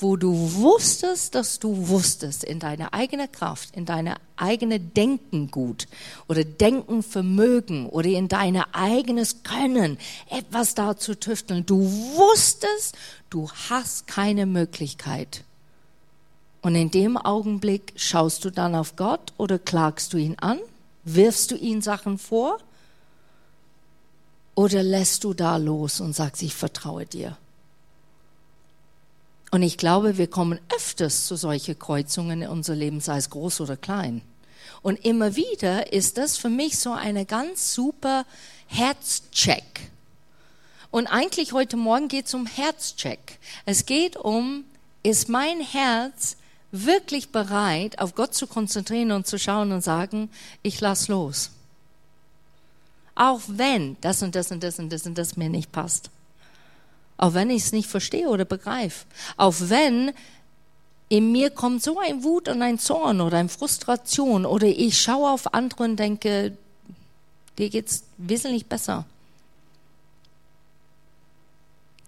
wo 0.02 0.16
du 0.16 0.34
wusstest, 0.56 1.36
dass 1.36 1.60
du 1.60 1.88
wusstest, 1.88 2.44
in 2.44 2.60
deine 2.60 2.94
eigene 2.94 3.28
Kraft, 3.28 3.76
in 3.76 3.86
deine 3.86 4.16
eigene 4.36 4.80
Denkengut 4.80 5.88
oder 6.28 6.44
Denkenvermögen 6.44 7.88
oder 7.88 8.10
in 8.10 8.28
dein 8.28 8.58
eigenes 8.74 9.44
Können 9.44 9.98
etwas 10.30 10.74
da 10.76 10.98
zu 10.98 11.20
tüfteln. 11.20 11.66
Du 11.66 11.80
wusstest, 11.80 12.98
du 13.30 13.50
hast 13.70 14.08
keine 14.08 14.46
Möglichkeit. 14.46 15.44
Und 16.62 16.76
in 16.76 16.92
dem 16.92 17.18
Augenblick 17.18 17.94
schaust 17.96 18.46
du 18.46 18.52
dann 18.52 18.76
auf 18.76 18.96
Gott 18.96 19.34
oder 19.38 19.60
klagst 19.60 20.14
du 20.14 20.18
ihn 20.18 20.38
an? 20.40 20.60
Wirfst 21.04 21.52
du 21.52 21.56
ihn 21.56 21.82
Sachen 21.82 22.18
vor? 22.18 22.60
Oder 24.54 24.84
lässt 24.84 25.24
du 25.24 25.34
da 25.34 25.58
los 25.58 26.02
und 26.02 26.14
sagst, 26.14 26.44
ich 26.44 26.54
vertraue 26.54 27.06
dir? 27.06 27.38
Und 29.52 29.64
ich 29.64 29.78
glaube, 29.78 30.18
wir 30.18 30.28
kommen 30.28 30.60
öfters 30.74 31.28
zu 31.28 31.36
solchen 31.36 31.78
Kreuzungen 31.78 32.42
in 32.42 32.48
unser 32.48 32.74
Leben, 32.74 33.02
sei 33.02 33.18
es 33.18 33.30
groß 33.30 33.62
oder 33.62 33.76
klein. 33.76 34.22
Und 34.82 35.06
immer 35.06 35.36
wieder 35.36 35.92
ist 35.92 36.18
das 36.18 36.38
für 36.38 36.50
mich 36.50 36.80
so 36.80 36.94
eine 36.94 37.26
ganz 37.26 37.74
super 37.74 38.26
Herzcheck. 38.68 39.92
Und 40.90 41.08
eigentlich 41.08 41.52
heute 41.52 41.78
Morgen 41.78 42.08
geht 42.08 42.28
es 42.28 42.34
um 42.34 42.46
Herzcheck. 42.46 43.40
Es 43.66 43.86
geht 43.86 44.16
um, 44.16 44.64
ist 45.04 45.30
mein 45.30 45.60
Herz 45.60 46.38
wirklich 46.72 47.30
bereit, 47.30 48.00
auf 48.00 48.16
Gott 48.16 48.34
zu 48.34 48.48
konzentrieren 48.48 49.12
und 49.12 49.28
zu 49.28 49.38
schauen 49.38 49.74
und 49.74 49.82
sagen, 49.82 50.30
ich 50.64 50.80
lass 50.80 51.10
los. 51.10 51.52
Auch 53.16 53.42
wenn 53.48 53.98
das 54.00 54.24
und 54.24 54.36
das 54.36 54.52
und 54.52 54.64
das 54.64 54.80
und 54.80 54.92
das 54.92 55.06
und 55.06 55.18
das 55.18 55.36
mir 55.36 55.50
nicht 55.50 55.72
passt. 55.72 56.10
Auch 57.22 57.36
wenn 57.36 57.52
ich 57.52 57.64
es 57.64 57.72
nicht 57.72 57.88
verstehe 57.88 58.28
oder 58.28 58.46
begreife. 58.46 59.06
Auch 59.38 59.54
wenn 59.60 60.12
in 61.08 61.32
mir 61.32 61.52
kommt 61.52 61.84
so 61.84 62.00
ein 62.00 62.24
Wut 62.24 62.50
und 62.50 62.64
ein 62.64 62.80
Zorn 62.80 63.22
oder 63.22 63.38
eine 63.38 63.48
Frustration 63.48 64.44
oder 64.46 64.66
ich 64.66 65.00
schaue 65.00 65.30
auf 65.30 65.54
andere 65.54 65.84
und 65.84 65.98
denke, 65.98 66.58
dir 67.60 67.70
geht's 67.70 68.06
wesentlich 68.18 68.66
besser. 68.66 69.06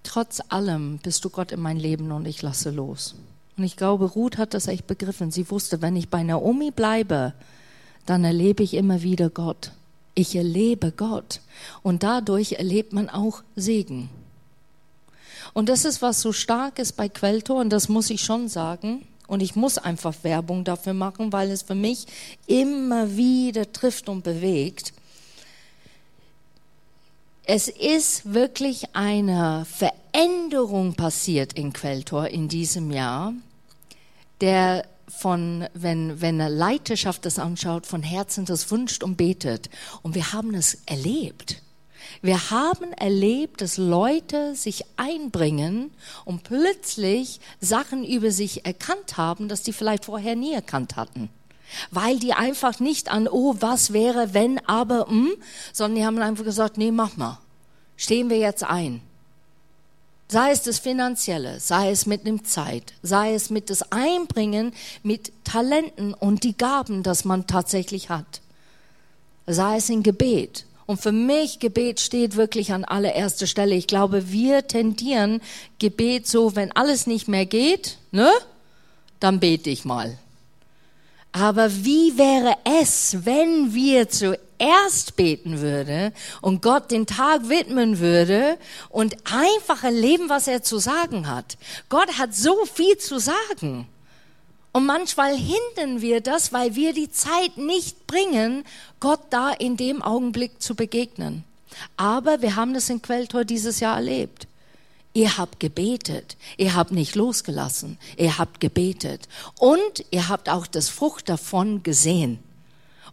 Trotz 0.02 0.42
allem 0.50 0.98
bist 0.98 1.24
du 1.24 1.30
Gott 1.30 1.52
in 1.52 1.62
mein 1.62 1.78
Leben 1.78 2.12
und 2.12 2.26
ich 2.26 2.42
lasse 2.42 2.72
los. 2.72 3.14
Und 3.56 3.66
ich 3.66 3.78
glaube, 3.78 4.06
Ruth 4.06 4.40
hat 4.40 4.56
das 4.56 4.68
echt 4.68 4.88
begriffen. 4.88 5.30
Sie 5.30 5.52
wusste, 5.52 5.84
wenn 5.84 5.96
ich 5.96 6.10
bei 6.10 6.24
Naomi 6.24 6.72
bleibe, 6.72 7.34
dann 8.08 8.24
erlebe 8.24 8.64
ich 8.64 8.74
immer 8.74 9.04
wieder 9.04 9.30
Gott. 9.30 9.74
Ich 10.16 10.36
erlebe 10.36 10.92
Gott. 10.92 11.40
Und 11.84 12.02
dadurch 12.02 12.54
erlebt 12.54 12.94
man 12.94 13.10
auch 13.10 13.44
Segen. 13.56 14.10
Und 15.54 15.70
das 15.70 15.86
ist, 15.86 16.02
was 16.02 16.22
so 16.22 16.34
stark 16.34 16.80
ist 16.80 16.94
bei 16.94 17.10
Quelltor, 17.10 17.62
und 17.62 17.70
das 17.70 17.90
muss 17.90 18.10
ich 18.10 18.22
schon 18.22 18.50
sagen. 18.50 19.08
Und 19.28 19.42
ich 19.42 19.56
muss 19.56 19.78
einfach 19.78 20.16
Werbung 20.24 20.64
dafür 20.64 20.94
machen, 20.94 21.32
weil 21.32 21.50
es 21.50 21.62
für 21.62 21.76
mich 21.76 22.06
immer 22.46 23.16
wieder 23.16 23.72
trifft 23.72 24.10
und 24.10 24.24
bewegt. 24.24 24.94
Es 27.46 27.68
ist 27.68 28.34
wirklich 28.34 28.96
eine 28.96 29.66
Veränderung 29.66 30.94
passiert 30.96 31.54
in 31.54 31.74
Quelltor 31.74 32.28
in 32.28 32.48
diesem 32.48 32.92
Jahr, 32.92 33.34
der 34.40 34.86
von, 35.08 35.68
wenn, 35.74 36.22
wenn 36.22 36.40
eine 36.40 36.54
Leiterschaft 36.54 37.26
das 37.26 37.40
anschaut, 37.40 37.86
von 37.86 38.04
Herzen 38.04 38.46
das 38.46 38.72
wünscht 38.72 39.04
und 39.04 39.16
betet. 39.16 39.70
Und 40.02 40.16
wir 40.16 40.34
haben 40.34 40.54
es 40.54 40.80
erlebt. 40.86 41.63
Wir 42.22 42.50
haben 42.52 42.94
erlebt, 42.94 43.62
dass 43.62 43.78
Leute 43.78 44.56
sich 44.56 44.86
einbringen 44.98 45.92
und 46.26 46.44
plötzlich 46.44 47.40
Sachen 47.60 48.06
über 48.06 48.32
sich 48.32 48.66
erkannt 48.66 49.18
haben, 49.18 49.48
dass 49.48 49.64
die 49.64 49.74
vielleicht 49.74 50.06
vorher 50.06 50.36
nie 50.36 50.54
erkannt 50.54 50.96
hatten. 50.96 51.30
Weil 51.92 52.20
die 52.20 52.34
einfach 52.34 52.80
nicht 52.80 53.10
an, 53.10 53.28
oh, 53.28 53.56
was 53.60 53.94
wäre, 53.94 54.34
wenn, 54.34 54.60
aber, 54.68 55.08
hm, 55.08 55.34
sondern 55.72 55.96
die 55.96 56.06
haben 56.06 56.20
einfach 56.20 56.44
gesagt, 56.44 56.78
nee, 56.78 56.92
mach 56.92 57.18
mal. 57.18 57.40
Stehen 57.98 58.30
wir 58.30 58.38
jetzt 58.38 58.64
ein. 58.64 59.02
Sei 60.28 60.52
es 60.52 60.64
das 60.64 60.80
Finanzielle, 60.80 61.60
sei 61.60 61.92
es 61.92 62.06
mit 62.06 62.26
dem 62.26 62.44
Zeit, 62.44 62.94
sei 63.04 63.34
es 63.36 63.50
mit 63.50 63.70
das 63.70 63.92
Einbringen 63.92 64.74
mit 65.04 65.32
Talenten 65.44 66.14
und 66.14 66.44
die 66.44 66.58
Gaben, 66.58 67.04
das 67.04 67.24
man 67.24 67.46
tatsächlich 67.46 68.10
hat. 68.10 68.42
Sei 69.46 69.78
es 69.78 69.90
in 69.90 70.02
Gebet, 70.02 70.66
und 70.86 71.00
für 71.00 71.12
mich, 71.12 71.60
Gebet 71.60 72.00
steht 72.00 72.36
wirklich 72.36 72.74
an 72.74 72.84
allererster 72.84 73.48
Stelle. 73.48 73.76
Ich 73.76 73.88
glaube, 73.88 74.32
wir 74.32 74.68
tendieren 74.68 75.42
Gebet 75.80 76.28
so, 76.28 76.56
wenn 76.56 76.72
alles 76.74 77.08
nicht 77.08 77.28
mehr 77.28 77.46
geht, 77.46 77.98
ne, 78.12 78.30
dann 79.20 79.40
bete 79.40 79.70
ich 79.70 79.86
mal. 79.86 80.18
Aber 81.32 81.74
wie 81.84 82.18
wäre 82.18 82.56
es, 82.80 83.26
wenn 83.26 83.74
wir 83.74 84.08
zuerst 84.08 85.16
beten 85.16 85.62
würde 85.62 86.14
und 86.42 86.62
Gott 86.62 86.92
den 86.92 87.08
Tag 87.08 87.50
widmen 87.50 87.98
würde 88.00 88.60
und 88.90 89.16
einfach 89.26 89.84
erleben, 89.84 90.30
was 90.30 90.48
er 90.48 90.62
zu 90.62 90.78
sagen 90.78 91.28
hat? 91.28 91.58
Gott 91.90 92.20
hat 92.20 92.36
so 92.36 92.66
viel 92.66 92.98
zu 92.98 93.18
sagen. 93.20 93.88
Und 94.74 94.88
manchmal 94.88 95.38
hindern 95.38 96.02
wir 96.02 96.20
das, 96.20 96.52
weil 96.52 96.76
wir 96.76 96.94
die 96.94 97.12
Zeit 97.12 97.58
nicht 97.58 98.08
bringen, 98.08 98.66
Gott 99.00 99.22
da 99.30 99.52
in 99.52 99.78
dem 99.78 100.02
Augenblick 100.02 100.62
zu 100.62 100.76
begegnen. 100.76 101.44
Aber 101.96 102.42
wir 102.42 102.56
haben 102.56 102.74
das 102.74 102.90
in 102.90 103.02
Quelltor 103.02 103.46
dieses 103.46 103.80
Jahr 103.80 103.96
erlebt. 103.96 104.48
Ihr 105.14 105.38
habt 105.38 105.60
gebetet. 105.60 106.38
Ihr 106.58 106.74
habt 106.74 106.92
nicht 106.92 107.14
losgelassen. 107.14 108.00
Ihr 108.18 108.40
habt 108.40 108.60
gebetet. 108.60 109.28
Und 109.60 110.06
ihr 110.10 110.28
habt 110.28 110.50
auch 110.50 110.66
das 110.66 110.90
Frucht 110.90 111.30
davon 111.30 111.84
gesehen. 111.84 112.40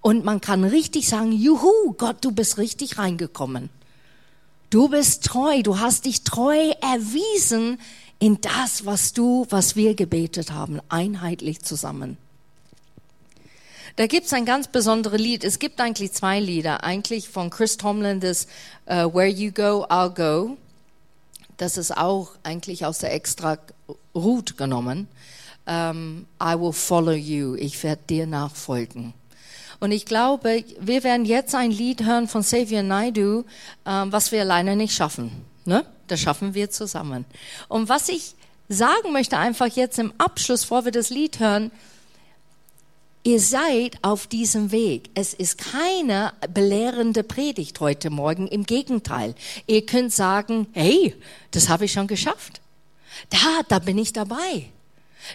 Und 0.01 0.25
man 0.25 0.41
kann 0.41 0.65
richtig 0.65 1.09
sagen, 1.09 1.33
juhu, 1.33 1.93
Gott, 1.99 2.25
du 2.25 2.33
bist 2.33 2.57
richtig 2.57 2.97
reingekommen. 2.97 3.69
Du 4.71 4.89
bist 4.89 5.27
treu. 5.27 5.63
Du 5.63 5.79
hast 5.79 6.07
dich 6.07 6.23
treu 6.23 6.71
erwiesen 6.81 7.79
in 8.21 8.41
das, 8.41 8.87
was 8.87 9.13
du, 9.13 9.47
was 9.51 9.75
wir 9.75 9.95
gebetet 9.95 10.53
haben, 10.53 10.81
einheitlich 10.89 11.63
zusammen. 11.63 12.19
Da 13.97 14.07
gibt's 14.07 14.33
ein 14.33 14.45
ganz 14.45 14.69
besonderes 14.69 15.21
Lied. 15.21 15.43
Es 15.43 15.59
gibt 15.59 15.81
eigentlich 15.81 16.13
zwei 16.13 16.39
Lieder. 16.39 16.85
Eigentlich 16.85 17.29
von 17.29 17.51
Chris 17.51 17.77
Tomlin, 17.77 18.21
das 18.21 18.47
uh, 18.87 19.13
Where 19.13 19.27
You 19.27 19.51
Go, 19.51 19.85
I'll 19.89 20.15
Go. 20.15 20.57
Das 21.57 21.77
ist 21.77 21.97
auch 21.97 22.31
eigentlich 22.43 22.87
aus 22.87 22.99
der 22.99 23.13
Extra 23.13 23.59
Route 24.15 24.55
genommen. 24.55 25.09
Um, 25.67 25.75
ähm, 25.75 26.27
I 26.43 26.59
will 26.59 26.73
follow 26.73 27.13
you. 27.13 27.55
Ich 27.55 27.83
werde 27.83 28.03
dir 28.09 28.27
nachfolgen. 28.27 29.13
Und 29.79 29.93
ich 29.93 30.07
glaube, 30.07 30.65
wir 30.81 31.05
werden 31.05 31.25
jetzt 31.25 31.55
ein 31.55 31.71
Lied 31.71 32.05
hören 32.05 32.29
von 32.29 32.43
Xavier 32.43 32.83
Naidu, 32.83 33.45
um, 33.85 34.13
was 34.13 34.33
wir 34.33 34.43
alleine 34.43 34.77
nicht 34.77 34.95
schaffen. 34.95 35.45
Ne? 35.65 35.85
Das 36.11 36.21
schaffen 36.21 36.55
wir 36.55 36.71
zusammen. 36.71 37.25
Und 37.69 37.89
was 37.89 38.09
ich 38.09 38.35
sagen 38.69 39.13
möchte 39.13 39.37
einfach 39.37 39.67
jetzt 39.67 39.99
im 39.99 40.13
Abschluss, 40.19 40.63
bevor 40.63 40.85
wir 40.85 40.93
das 40.93 41.11
Lied 41.11 41.41
hören, 41.41 41.71
Ihr 43.23 43.39
seid 43.39 43.99
auf 44.01 44.27
diesem 44.27 44.73
Weg. 44.73 45.11
Es 45.15 45.35
ist 45.35 45.59
keine 45.59 46.33
belehrende 46.55 47.23
Predigt 47.23 47.79
heute 47.81 48.09
Morgen. 48.09 48.47
Im 48.49 48.65
Gegenteil. 48.65 49.35
Ihr 49.67 49.85
könnt 49.85 50.11
sagen, 50.11 50.69
hey, 50.73 51.15
das 51.51 51.69
habe 51.69 51.85
ich 51.85 51.93
schon 51.93 52.07
geschafft. 52.07 52.63
Da, 53.29 53.61
da 53.69 53.79
bin 53.79 53.99
ich 53.99 54.15
dabei. 54.15 54.71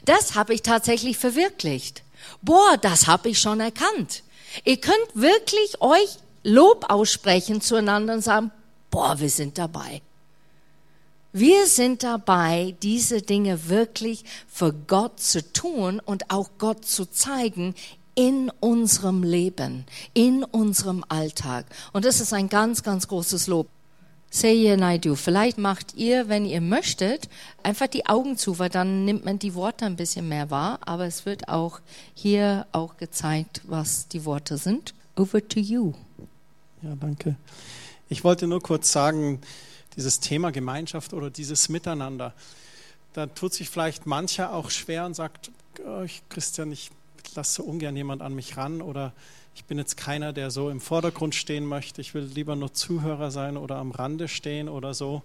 Das 0.03 0.33
habe 0.33 0.55
ich 0.55 0.63
tatsächlich 0.63 1.17
verwirklicht. 1.17 2.01
Boah, 2.41 2.77
das 2.81 3.05
habe 3.05 3.29
ich 3.29 3.37
schon 3.37 3.59
erkannt. 3.59 4.23
Ihr 4.63 4.77
könnt 4.77 4.95
wirklich 5.13 5.79
euch 5.79 6.17
Lob 6.41 6.85
aussprechen 6.89 7.61
zueinander 7.61 8.15
und 8.15 8.21
sagen, 8.21 8.49
boah, 8.89 9.19
wir 9.19 9.29
sind 9.29 9.59
dabei. 9.59 10.01
Wir 11.37 11.67
sind 11.67 12.03
dabei, 12.03 12.77
diese 12.81 13.21
Dinge 13.21 13.67
wirklich 13.67 14.23
für 14.47 14.71
Gott 14.71 15.19
zu 15.19 15.51
tun 15.51 15.99
und 15.99 16.31
auch 16.31 16.51
Gott 16.59 16.85
zu 16.85 17.05
zeigen 17.11 17.75
in 18.15 18.49
unserem 18.61 19.21
Leben, 19.21 19.83
in 20.13 20.45
unserem 20.45 21.03
Alltag. 21.09 21.65
Und 21.91 22.05
das 22.05 22.21
ist 22.21 22.31
ein 22.31 22.47
ganz, 22.47 22.83
ganz 22.83 23.09
großes 23.09 23.47
Lob. 23.47 23.67
Say 24.29 24.77
Naidu, 24.77 25.15
vielleicht 25.15 25.57
macht 25.57 25.95
ihr, 25.95 26.29
wenn 26.29 26.45
ihr 26.45 26.61
möchtet, 26.61 27.27
einfach 27.63 27.87
die 27.87 28.05
Augen 28.05 28.37
zu, 28.37 28.57
weil 28.57 28.69
dann 28.69 29.03
nimmt 29.03 29.25
man 29.25 29.37
die 29.37 29.55
Worte 29.55 29.85
ein 29.85 29.97
bisschen 29.97 30.29
mehr 30.29 30.49
wahr, 30.51 30.79
aber 30.85 31.05
es 31.05 31.25
wird 31.25 31.49
auch 31.49 31.81
hier 32.13 32.65
auch 32.71 32.95
gezeigt, 32.95 33.59
was 33.65 34.07
die 34.07 34.23
Worte 34.23 34.57
sind. 34.57 34.93
Over 35.17 35.45
to 35.45 35.59
you. 35.59 35.91
Ja, 36.81 36.95
danke. 36.97 37.35
Ich 38.07 38.23
wollte 38.23 38.47
nur 38.47 38.61
kurz 38.61 38.93
sagen, 38.93 39.41
dieses 39.95 40.19
Thema 40.19 40.51
Gemeinschaft 40.51 41.13
oder 41.13 41.29
dieses 41.29 41.69
Miteinander. 41.69 42.33
Da 43.13 43.27
tut 43.27 43.53
sich 43.53 43.69
vielleicht 43.69 44.05
mancher 44.05 44.53
auch 44.53 44.69
schwer 44.69 45.05
und 45.05 45.13
sagt, 45.13 45.51
oh, 45.85 46.01
ich, 46.01 46.21
Christian, 46.29 46.71
ich 46.71 46.91
lasse 47.35 47.55
so 47.55 47.63
ungern 47.63 47.95
jemand 47.95 48.21
an 48.21 48.35
mich 48.35 48.57
ran 48.57 48.81
oder 48.81 49.13
ich 49.55 49.63
bin 49.63 49.77
jetzt 49.77 49.95
keiner, 49.95 50.33
der 50.33 50.51
so 50.51 50.69
im 50.69 50.81
Vordergrund 50.81 51.33
stehen 51.33 51.65
möchte. 51.65 52.01
Ich 52.01 52.13
will 52.13 52.23
lieber 52.23 52.55
nur 52.55 52.73
Zuhörer 52.73 53.31
sein 53.31 53.55
oder 53.55 53.77
am 53.77 53.91
Rande 53.91 54.27
stehen 54.27 54.67
oder 54.67 54.93
so. 54.93 55.23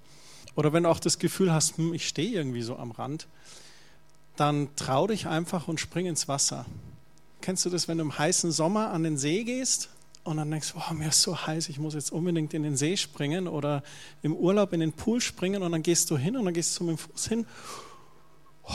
Oder 0.55 0.73
wenn 0.73 0.85
du 0.85 0.89
auch 0.89 1.01
das 1.01 1.19
Gefühl 1.19 1.53
hast, 1.53 1.79
hm, 1.79 1.95
ich 1.95 2.07
stehe 2.07 2.31
irgendwie 2.31 2.63
so 2.63 2.77
am 2.77 2.93
Rand, 2.93 3.27
dann 4.37 4.69
trau 4.77 5.07
dich 5.07 5.27
einfach 5.27 5.69
und 5.69 5.81
spring 5.81 6.07
ins 6.07 6.29
Wasser. 6.29 6.65
Kennst 7.41 7.65
du 7.65 7.71
das, 7.71 7.89
wenn 7.89 7.99
du 7.99 8.05
im 8.05 8.19
heißen 8.19 8.53
Sommer 8.53 8.91
an 8.91 9.03
den 9.03 9.19
See 9.19 9.43
gehst 9.45 9.89
und 10.25 10.37
dann 10.37 10.51
denkst 10.51 10.73
du, 10.73 10.79
oh, 10.79 10.95
mir 10.95 11.09
ist 11.09 11.23
so 11.23 11.47
heiß, 11.47 11.69
ich 11.69 11.79
muss 11.79 11.95
jetzt 11.95 12.13
unbedingt 12.13 12.53
in 12.55 12.63
den 12.63 12.77
See 12.77 12.97
springen 12.97 13.49
oder 13.49 13.83
im 14.23 14.35
Urlaub 14.35 14.73
in 14.73 14.81
den 14.81 14.93
Pool 14.93 15.21
springen 15.21 15.63
und 15.63 15.73
dann 15.73 15.83
gehst 15.83 16.11
du 16.11 16.19
hin 16.19 16.37
und 16.37 16.45
dann 16.45 16.55
gehst 16.55 16.79
du 16.79 16.85
mit 16.85 16.97
dem 16.97 16.99
Fuß 16.99 17.29
hin. 17.29 17.47
Oh. 18.65 18.73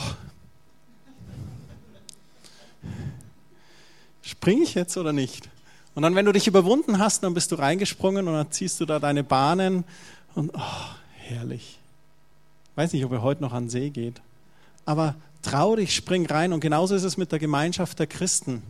Springe 4.22 4.64
ich 4.64 4.74
jetzt 4.74 4.96
oder 4.96 5.12
nicht? 5.12 5.48
Und 5.94 6.02
dann, 6.02 6.14
wenn 6.14 6.26
du 6.26 6.32
dich 6.32 6.46
überwunden 6.46 6.98
hast, 6.98 7.22
dann 7.22 7.32
bist 7.32 7.52
du 7.52 7.54
reingesprungen 7.54 8.26
und 8.28 8.34
dann 8.34 8.50
ziehst 8.50 8.80
du 8.80 8.84
da 8.84 8.98
deine 8.98 9.24
Bahnen 9.24 9.84
und 10.34 10.52
oh, 10.52 10.60
herrlich. 11.14 11.78
Ich 12.70 12.76
weiß 12.76 12.92
nicht, 12.92 13.04
ob 13.04 13.12
er 13.12 13.22
heute 13.22 13.42
noch 13.42 13.52
an 13.52 13.64
den 13.64 13.70
See 13.70 13.90
geht. 13.90 14.20
Aber 14.84 15.14
trau 15.40 15.76
dich, 15.76 15.94
spring 15.94 16.26
rein. 16.26 16.52
Und 16.52 16.60
genauso 16.60 16.94
ist 16.94 17.04
es 17.04 17.16
mit 17.16 17.32
der 17.32 17.38
Gemeinschaft 17.38 17.98
der 17.98 18.06
Christen. 18.06 18.62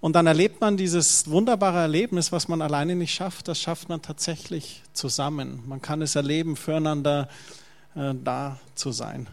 Und 0.00 0.14
dann 0.14 0.26
erlebt 0.26 0.62
man 0.62 0.78
dieses 0.78 1.28
wunderbare 1.28 1.78
Erlebnis, 1.78 2.32
was 2.32 2.48
man 2.48 2.62
alleine 2.62 2.96
nicht 2.96 3.12
schafft, 3.12 3.48
das 3.48 3.60
schafft 3.60 3.90
man 3.90 4.00
tatsächlich 4.00 4.82
zusammen. 4.94 5.62
Man 5.66 5.82
kann 5.82 6.00
es 6.00 6.16
erleben, 6.16 6.56
füreinander 6.56 7.28
äh, 7.94 8.14
da 8.14 8.58
zu 8.74 8.92
sein. 8.92 9.28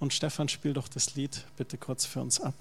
Und 0.00 0.12
Stefan, 0.12 0.48
spiel 0.48 0.72
doch 0.72 0.88
das 0.88 1.14
Lied 1.14 1.44
bitte 1.56 1.78
kurz 1.78 2.04
für 2.04 2.20
uns 2.20 2.40
ab. 2.40 2.54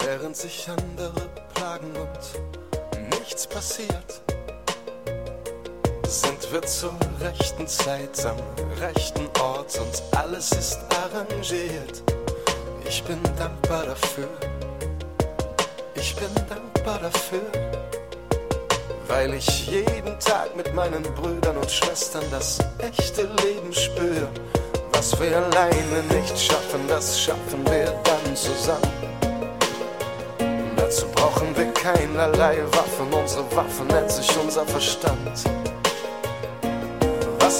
Während 0.00 0.36
sich 0.36 0.68
andere 0.68 1.28
plagen 1.54 1.92
und 1.96 3.10
nichts 3.10 3.46
passiert 3.46 4.22
sind 6.08 6.52
wir 6.52 6.62
zur 6.62 6.94
rechten 7.20 7.66
Zeit 7.66 8.24
am 8.24 8.38
rechten 8.80 9.28
Ort 9.42 9.78
und 9.78 10.18
alles 10.18 10.52
ist 10.52 10.78
arrangiert. 11.02 12.02
Ich 12.88 13.04
bin 13.04 13.18
dankbar 13.38 13.84
dafür. 13.84 14.28
Ich 15.94 16.16
bin 16.16 16.30
dankbar 16.48 16.98
dafür, 17.00 17.42
weil 19.06 19.34
ich 19.34 19.66
jeden 19.66 20.18
Tag 20.18 20.56
mit 20.56 20.74
meinen 20.74 21.02
Brüdern 21.14 21.58
und 21.58 21.70
Schwestern 21.70 22.24
das 22.30 22.58
echte 22.78 23.28
Leben 23.44 23.72
spüre. 23.72 24.28
Was 24.92 25.20
wir 25.20 25.36
alleine 25.36 26.02
nicht 26.14 26.38
schaffen, 26.38 26.80
das 26.88 27.20
schaffen 27.20 27.64
wir 27.66 27.92
dann 28.04 28.34
zusammen. 28.34 28.92
Dazu 30.74 31.06
brauchen 31.14 31.54
wir 31.54 31.70
keinerlei 31.74 32.62
Waffen, 32.72 33.12
unsere 33.12 33.44
Waffen 33.54 33.86
nennt 33.88 34.10
sich 34.10 34.30
unser 34.38 34.64
Verstand. 34.66 35.44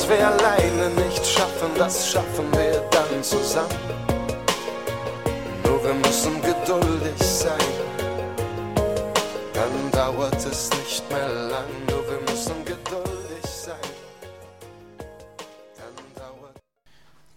Wir 0.09 0.27
alleine 0.27 0.89
nicht 1.05 1.27
schaffen, 1.27 1.69
das 1.77 2.11
schaffen 2.11 2.51
wir 2.53 2.81
dann 2.91 3.23
zusammen. 3.23 3.69
Nur 5.63 5.85
wir 5.85 5.93
müssen 5.93 6.41
geduldig 6.41 7.19
sein, 7.19 7.59
dann 9.53 9.91
dauert 9.93 10.35
es 10.47 10.71
nicht 10.71 11.11
mehr 11.11 11.29
lang. 11.29 11.69
Nur 11.91 12.03
wir 12.09 12.21
müssen 12.33 12.65
geduldig 12.65 13.45
sein, 13.45 13.77
dann 15.77 16.15
dauert. 16.17 16.57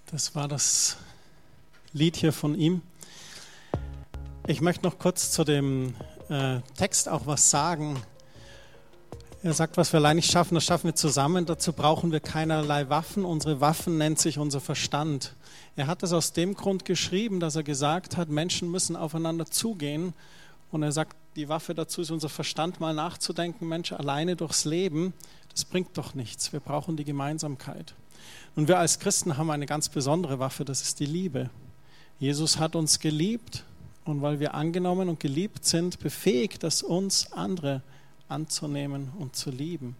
Das 0.10 0.34
war 0.34 0.48
das 0.48 0.96
Lied 1.92 2.16
hier 2.16 2.32
von 2.32 2.56
ihm. 2.56 2.82
Ich 4.48 4.62
möchte 4.62 4.86
noch 4.86 4.98
kurz 4.98 5.32
zu 5.32 5.44
dem 5.44 5.94
äh, 6.30 6.62
Text 6.78 7.10
auch 7.10 7.28
was 7.28 7.50
sagen. 7.50 8.02
Er 9.44 9.56
sagt, 9.56 9.76
was 9.76 9.92
wir 9.92 9.98
allein 9.98 10.18
nicht 10.18 10.32
schaffen, 10.32 10.54
das 10.54 10.66
schaffen 10.66 10.90
wir 10.90 10.96
zusammen. 10.96 11.48
Dazu 11.48 11.74
brauchen 11.74 12.12
wir 12.12 12.20
keinerlei 12.20 12.90
Waffen. 12.90 13.26
Unsere 13.26 13.60
Waffen 13.60 13.98
nennt 13.98 14.20
sich 14.20 14.38
unser 14.38 14.62
Verstand. 14.62 15.34
Er 15.76 15.88
hat 15.88 16.04
es 16.04 16.14
aus 16.14 16.34
dem 16.34 16.54
Grund 16.54 16.86
geschrieben, 16.86 17.40
dass 17.40 17.56
er 17.56 17.64
gesagt 17.64 18.18
hat, 18.18 18.30
Menschen 18.30 18.70
müssen 18.70 18.96
aufeinander 18.96 19.48
zugehen. 19.48 20.14
Und 20.70 20.84
er 20.84 20.92
sagt, 20.92 21.16
die 21.36 21.50
Waffe 21.50 21.74
dazu 21.74 22.02
ist 22.02 22.12
unser 22.12 22.30
Verstand, 22.30 22.80
mal 22.80 22.94
nachzudenken, 22.94 23.68
Mensch, 23.68 23.92
alleine 23.94 24.36
durchs 24.36 24.66
Leben, 24.66 25.12
das 25.50 25.66
bringt 25.66 25.98
doch 25.98 26.14
nichts. 26.14 26.54
Wir 26.54 26.60
brauchen 26.60 26.96
die 26.96 27.04
Gemeinsamkeit. 27.04 27.96
Und 28.56 28.68
wir 28.68 28.78
als 28.78 29.00
Christen 29.00 29.38
haben 29.38 29.50
eine 29.50 29.66
ganz 29.66 29.90
besondere 29.90 30.38
Waffe, 30.38 30.66
das 30.66 30.84
ist 30.84 31.00
die 31.00 31.08
Liebe. 31.08 31.50
Jesus 32.20 32.60
hat 32.60 32.76
uns 32.76 33.00
geliebt 33.00 33.64
und 34.06 34.22
weil 34.22 34.40
wir 34.40 34.54
angenommen 34.54 35.10
und 35.10 35.20
geliebt 35.20 35.66
sind, 35.66 36.00
befähigt 36.00 36.62
das 36.62 36.84
uns 36.84 37.32
andere 37.32 37.82
anzunehmen 38.32 39.12
und 39.20 39.36
zu 39.36 39.52
lieben. 39.52 39.96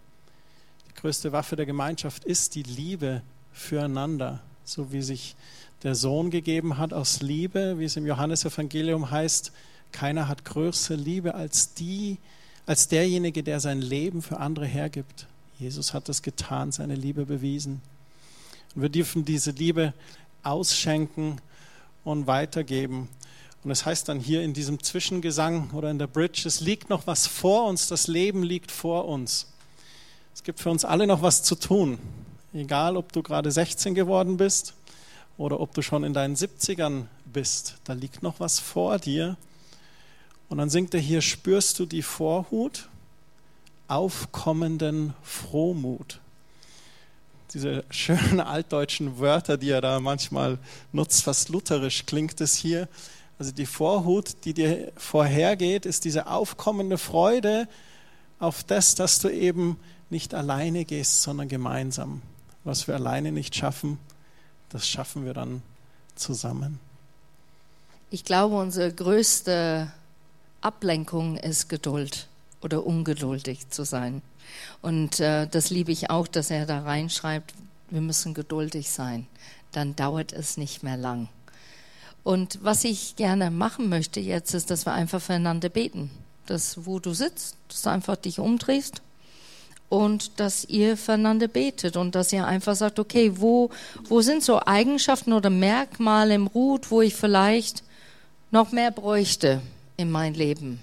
Die 0.88 1.00
größte 1.00 1.32
Waffe 1.32 1.56
der 1.56 1.66
Gemeinschaft 1.66 2.24
ist 2.24 2.54
die 2.54 2.62
Liebe 2.62 3.22
füreinander, 3.52 4.40
so 4.64 4.92
wie 4.92 5.02
sich 5.02 5.36
der 5.82 5.94
Sohn 5.94 6.30
gegeben 6.30 6.78
hat 6.78 6.92
aus 6.92 7.22
Liebe, 7.22 7.78
wie 7.78 7.84
es 7.84 7.96
im 7.96 8.06
Johannesevangelium 8.06 9.10
heißt, 9.10 9.52
keiner 9.90 10.28
hat 10.28 10.44
größere 10.44 10.96
Liebe 10.96 11.34
als 11.34 11.74
die, 11.74 12.18
als 12.66 12.88
derjenige, 12.88 13.42
der 13.42 13.60
sein 13.60 13.82
Leben 13.82 14.22
für 14.22 14.38
andere 14.38 14.66
hergibt. 14.66 15.26
Jesus 15.58 15.92
hat 15.92 16.08
das 16.08 16.22
getan, 16.22 16.72
seine 16.72 16.94
Liebe 16.94 17.26
bewiesen. 17.26 17.82
Und 18.74 18.82
wir 18.82 18.88
dürfen 18.88 19.24
diese 19.24 19.50
Liebe 19.50 19.92
ausschenken 20.42 21.40
und 22.04 22.26
weitergeben. 22.26 23.08
Und 23.64 23.70
es 23.70 23.86
heißt 23.86 24.08
dann 24.08 24.18
hier 24.18 24.42
in 24.42 24.54
diesem 24.54 24.82
Zwischengesang 24.82 25.70
oder 25.70 25.90
in 25.90 25.98
der 25.98 26.08
Bridge, 26.08 26.42
es 26.46 26.60
liegt 26.60 26.90
noch 26.90 27.06
was 27.06 27.26
vor 27.26 27.68
uns, 27.68 27.86
das 27.86 28.08
Leben 28.08 28.42
liegt 28.42 28.72
vor 28.72 29.06
uns. 29.06 29.46
Es 30.34 30.42
gibt 30.42 30.60
für 30.60 30.70
uns 30.70 30.84
alle 30.84 31.06
noch 31.06 31.22
was 31.22 31.42
zu 31.42 31.54
tun. 31.54 31.98
Egal, 32.52 32.96
ob 32.96 33.12
du 33.12 33.22
gerade 33.22 33.52
16 33.52 33.94
geworden 33.94 34.36
bist 34.36 34.74
oder 35.38 35.60
ob 35.60 35.74
du 35.74 35.82
schon 35.82 36.04
in 36.04 36.12
deinen 36.12 36.34
70ern 36.34 37.04
bist, 37.24 37.76
da 37.84 37.92
liegt 37.92 38.22
noch 38.22 38.40
was 38.40 38.58
vor 38.58 38.98
dir. 38.98 39.36
Und 40.48 40.58
dann 40.58 40.68
singt 40.68 40.92
er 40.94 41.00
hier, 41.00 41.22
spürst 41.22 41.78
du 41.78 41.86
die 41.86 42.02
Vorhut 42.02 42.88
aufkommenden 43.88 45.14
Frohmut. 45.22 46.20
Diese 47.54 47.84
schönen 47.90 48.40
altdeutschen 48.40 49.18
Wörter, 49.18 49.56
die 49.58 49.70
er 49.70 49.80
da 49.80 50.00
manchmal 50.00 50.58
nutzt, 50.92 51.22
fast 51.22 51.50
lutherisch 51.50 52.06
klingt 52.06 52.40
es 52.40 52.56
hier. 52.56 52.88
Also 53.38 53.52
die 53.52 53.66
Vorhut, 53.66 54.44
die 54.44 54.54
dir 54.54 54.92
vorhergeht, 54.96 55.86
ist 55.86 56.04
diese 56.04 56.26
aufkommende 56.26 56.98
Freude 56.98 57.68
auf 58.38 58.62
das, 58.64 58.94
dass 58.94 59.18
du 59.18 59.28
eben 59.28 59.78
nicht 60.10 60.34
alleine 60.34 60.84
gehst, 60.84 61.22
sondern 61.22 61.48
gemeinsam. 61.48 62.22
Was 62.64 62.86
wir 62.86 62.94
alleine 62.94 63.32
nicht 63.32 63.56
schaffen, 63.56 63.98
das 64.68 64.86
schaffen 64.86 65.24
wir 65.24 65.34
dann 65.34 65.62
zusammen. 66.14 66.78
Ich 68.10 68.24
glaube, 68.24 68.56
unsere 68.56 68.92
größte 68.92 69.90
Ablenkung 70.60 71.36
ist 71.36 71.68
Geduld 71.68 72.28
oder 72.60 72.86
ungeduldig 72.86 73.70
zu 73.70 73.84
sein. 73.84 74.22
Und 74.80 75.18
äh, 75.20 75.46
das 75.46 75.70
liebe 75.70 75.92
ich 75.92 76.10
auch, 76.10 76.26
dass 76.28 76.50
er 76.50 76.66
da 76.66 76.82
reinschreibt, 76.82 77.54
wir 77.90 78.00
müssen 78.00 78.34
geduldig 78.34 78.90
sein. 78.90 79.26
Dann 79.72 79.96
dauert 79.96 80.32
es 80.32 80.56
nicht 80.56 80.82
mehr 80.82 80.96
lang. 80.96 81.28
Und 82.24 82.58
was 82.62 82.84
ich 82.84 83.16
gerne 83.16 83.50
machen 83.50 83.88
möchte 83.88 84.20
jetzt, 84.20 84.54
ist, 84.54 84.70
dass 84.70 84.86
wir 84.86 84.92
einfach 84.92 85.20
füreinander 85.20 85.68
beten. 85.68 86.10
Dass, 86.46 86.86
wo 86.86 86.98
du 86.98 87.14
sitzt, 87.14 87.56
dass 87.68 87.82
du 87.82 87.90
einfach 87.90 88.16
dich 88.16 88.38
umdrehst 88.38 89.02
und 89.88 90.40
dass 90.40 90.64
ihr 90.64 90.96
füreinander 90.96 91.48
betet 91.48 91.96
und 91.96 92.14
dass 92.14 92.32
ihr 92.32 92.46
einfach 92.46 92.74
sagt, 92.74 92.98
okay, 92.98 93.32
wo, 93.36 93.70
wo 94.04 94.22
sind 94.22 94.42
so 94.42 94.60
Eigenschaften 94.64 95.32
oder 95.32 95.50
Merkmale 95.50 96.34
im 96.34 96.46
Ruth, 96.46 96.90
wo 96.90 97.02
ich 97.02 97.14
vielleicht 97.14 97.82
noch 98.50 98.72
mehr 98.72 98.90
bräuchte 98.90 99.60
in 99.96 100.10
mein 100.10 100.34
Leben? 100.34 100.82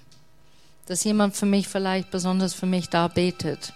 Dass 0.86 1.04
jemand 1.04 1.36
für 1.36 1.46
mich 1.46 1.68
vielleicht 1.68 2.10
besonders 2.10 2.54
für 2.54 2.66
mich 2.66 2.88
da 2.88 3.08
betet. 3.08 3.72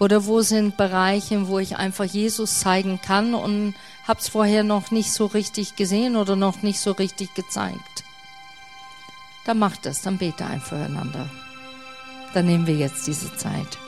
Oder 0.00 0.24
wo 0.24 0.40
sind 0.40 0.78
Bereiche, 0.78 1.46
wo 1.46 1.58
ich 1.58 1.76
einfach 1.76 2.06
Jesus 2.06 2.60
zeigen 2.60 3.00
kann 3.02 3.34
und 3.34 3.74
habe 4.08 4.18
es 4.18 4.28
vorher 4.28 4.64
noch 4.64 4.90
nicht 4.90 5.12
so 5.12 5.26
richtig 5.26 5.76
gesehen 5.76 6.16
oder 6.16 6.36
noch 6.36 6.62
nicht 6.62 6.80
so 6.80 6.92
richtig 6.92 7.34
gezeigt? 7.34 8.04
Dann 9.44 9.58
macht 9.58 9.84
es, 9.84 10.00
dann 10.00 10.16
bete 10.16 10.46
einfach 10.46 10.68
füreinander. 10.68 11.28
Dann 12.32 12.46
nehmen 12.46 12.66
wir 12.66 12.76
jetzt 12.76 13.06
diese 13.06 13.36
Zeit. 13.36 13.78